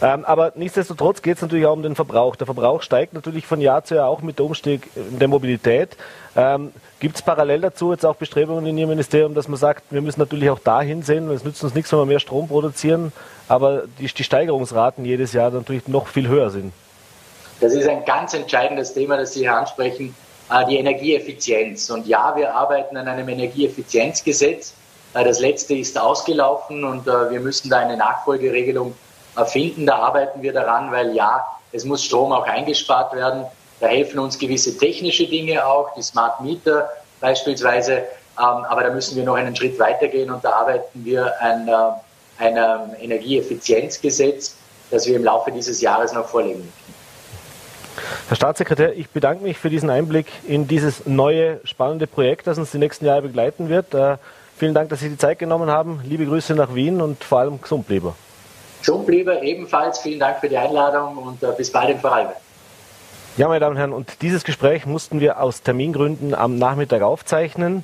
ähm, 0.00 0.24
aber 0.24 0.52
nichtsdestotrotz 0.56 1.22
geht 1.22 1.36
es 1.36 1.42
natürlich 1.42 1.66
auch 1.66 1.74
um 1.74 1.82
den 1.82 1.94
Verbrauch. 1.94 2.36
Der 2.36 2.46
Verbrauch 2.46 2.82
steigt 2.82 3.14
natürlich 3.14 3.46
von 3.46 3.60
Jahr 3.60 3.84
zu 3.84 3.94
Jahr 3.94 4.08
auch 4.08 4.22
mit 4.22 4.38
dem 4.38 4.46
Umstieg 4.46 4.88
der 4.94 5.28
Mobilität. 5.28 5.96
Ähm, 6.34 6.72
Gibt 7.00 7.16
es 7.16 7.22
parallel 7.22 7.60
dazu 7.60 7.92
jetzt 7.92 8.06
auch 8.06 8.16
Bestrebungen 8.16 8.64
in 8.66 8.78
Ihrem 8.78 8.90
Ministerium, 8.90 9.34
dass 9.34 9.48
man 9.48 9.58
sagt, 9.58 9.84
wir 9.90 10.00
müssen 10.00 10.20
natürlich 10.20 10.48
auch 10.50 10.58
dahin 10.58 11.02
sehen, 11.02 11.28
es 11.30 11.44
nützt 11.44 11.62
uns 11.64 11.74
nichts, 11.74 11.92
wenn 11.92 11.98
wir 11.98 12.06
mehr 12.06 12.20
Strom 12.20 12.48
produzieren, 12.48 13.12
aber 13.48 13.82
die, 13.98 14.06
die 14.06 14.24
Steigerungsraten 14.24 15.04
jedes 15.04 15.32
Jahr 15.32 15.50
natürlich 15.50 15.88
noch 15.88 16.06
viel 16.06 16.28
höher 16.28 16.50
sind? 16.50 16.72
Das 17.60 17.74
ist 17.74 17.88
ein 17.88 18.04
ganz 18.04 18.34
entscheidendes 18.34 18.94
Thema, 18.94 19.16
das 19.16 19.34
Sie 19.34 19.40
hier 19.40 19.56
ansprechen, 19.56 20.14
äh, 20.50 20.66
die 20.66 20.78
Energieeffizienz. 20.78 21.90
Und 21.90 22.06
ja, 22.06 22.34
wir 22.36 22.54
arbeiten 22.54 22.96
an 22.96 23.06
einem 23.06 23.28
Energieeffizienzgesetz. 23.28 24.74
Äh, 25.14 25.24
das 25.24 25.40
letzte 25.40 25.74
ist 25.74 25.98
ausgelaufen 25.98 26.84
und 26.84 27.06
äh, 27.06 27.30
wir 27.30 27.40
müssen 27.40 27.70
da 27.70 27.78
eine 27.78 27.96
Nachfolgeregelung 27.96 28.94
finden. 29.46 29.86
Da 29.86 29.96
arbeiten 29.96 30.42
wir 30.42 30.52
daran, 30.52 30.92
weil 30.92 31.14
ja, 31.14 31.46
es 31.72 31.84
muss 31.84 32.04
Strom 32.04 32.32
auch 32.32 32.46
eingespart 32.46 33.14
werden. 33.14 33.46
Da 33.80 33.86
helfen 33.86 34.18
uns 34.18 34.38
gewisse 34.38 34.76
technische 34.76 35.26
Dinge 35.26 35.64
auch, 35.66 35.94
die 35.94 36.02
Smart 36.02 36.40
Meter 36.40 36.88
beispielsweise. 37.20 38.04
Ähm, 38.38 38.64
aber 38.68 38.84
da 38.84 38.90
müssen 38.90 39.16
wir 39.16 39.24
noch 39.24 39.34
einen 39.34 39.54
Schritt 39.56 39.78
weitergehen 39.78 40.30
und 40.30 40.44
da 40.44 40.52
arbeiten 40.52 41.04
wir 41.04 41.32
an 41.40 41.68
äh, 41.68 42.42
einem 42.42 42.94
Energieeffizienzgesetz, 43.00 44.56
das 44.90 45.06
wir 45.06 45.16
im 45.16 45.24
Laufe 45.24 45.50
dieses 45.50 45.80
Jahres 45.80 46.12
noch 46.12 46.28
vorlegen 46.28 46.60
möchten. 46.60 46.94
Herr 48.28 48.36
Staatssekretär, 48.36 48.96
ich 48.96 49.10
bedanke 49.10 49.42
mich 49.42 49.58
für 49.58 49.68
diesen 49.68 49.90
Einblick 49.90 50.26
in 50.46 50.66
dieses 50.66 51.04
neue, 51.06 51.60
spannende 51.64 52.06
Projekt, 52.06 52.46
das 52.46 52.56
uns 52.56 52.70
die 52.70 52.78
nächsten 52.78 53.04
Jahre 53.04 53.22
begleiten 53.22 53.68
wird. 53.68 53.94
Vielen 54.62 54.74
Dank, 54.74 54.90
dass 54.90 55.00
Sie 55.00 55.08
die 55.08 55.18
Zeit 55.18 55.40
genommen 55.40 55.68
haben. 55.68 55.98
Liebe 56.04 56.24
Grüße 56.24 56.54
nach 56.54 56.72
Wien 56.72 57.00
und 57.00 57.24
vor 57.24 57.40
allem 57.40 57.60
gesund 57.60 57.88
bleiben. 57.88 58.12
Gesund 58.78 59.06
bleiben 59.06 59.42
ebenfalls. 59.42 59.98
Vielen 59.98 60.20
Dank 60.20 60.38
für 60.38 60.48
die 60.48 60.56
Einladung 60.56 61.18
und 61.18 61.42
äh, 61.42 61.48
bis 61.56 61.72
bald 61.72 61.90
in 61.90 61.98
Vorarlberg. 61.98 62.36
Ja, 63.36 63.48
meine 63.48 63.58
Damen 63.58 63.72
und 63.72 63.78
Herren, 63.78 63.92
und 63.92 64.22
dieses 64.22 64.44
Gespräch 64.44 64.86
mussten 64.86 65.18
wir 65.18 65.40
aus 65.40 65.62
Termingründen 65.62 66.32
am 66.32 66.58
Nachmittag 66.58 67.02
aufzeichnen. 67.02 67.82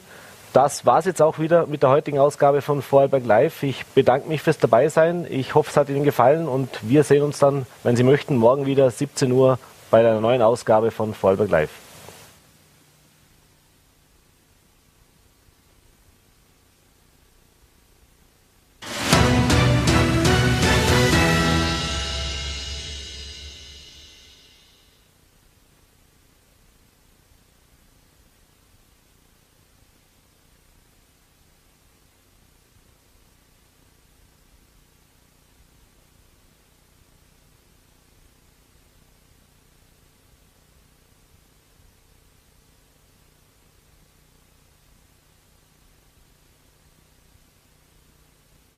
Das 0.53 0.87
war 0.87 1.01
es 1.01 1.05
jetzt 1.05 1.21
auch 1.21 1.41
wieder 1.41 1.67
mit 1.67 1.83
der 1.83 1.91
heutigen 1.91 2.21
Ausgabe 2.21 2.62
von 2.62 2.81
Vorarlberg 2.81 3.27
Live. 3.27 3.64
Ich 3.64 3.85
bedanke 3.85 4.29
mich 4.29 4.43
fürs 4.43 4.59
Dabeisein. 4.59 5.27
Ich 5.29 5.57
hoffe, 5.57 5.71
es 5.71 5.77
hat 5.77 5.88
Ihnen 5.88 6.05
gefallen 6.05 6.47
und 6.47 6.69
wir 6.83 7.03
sehen 7.03 7.25
uns 7.25 7.41
dann, 7.41 7.67
wenn 7.83 7.97
Sie 7.97 8.05
möchten, 8.05 8.37
morgen 8.37 8.67
wieder 8.67 8.88
17 8.88 9.33
Uhr 9.33 9.59
bei 9.91 9.99
einer 9.99 10.21
neuen 10.21 10.43
Ausgabe 10.43 10.93
von 10.93 11.12
Vorarlberg 11.12 11.51
Live. 11.51 11.71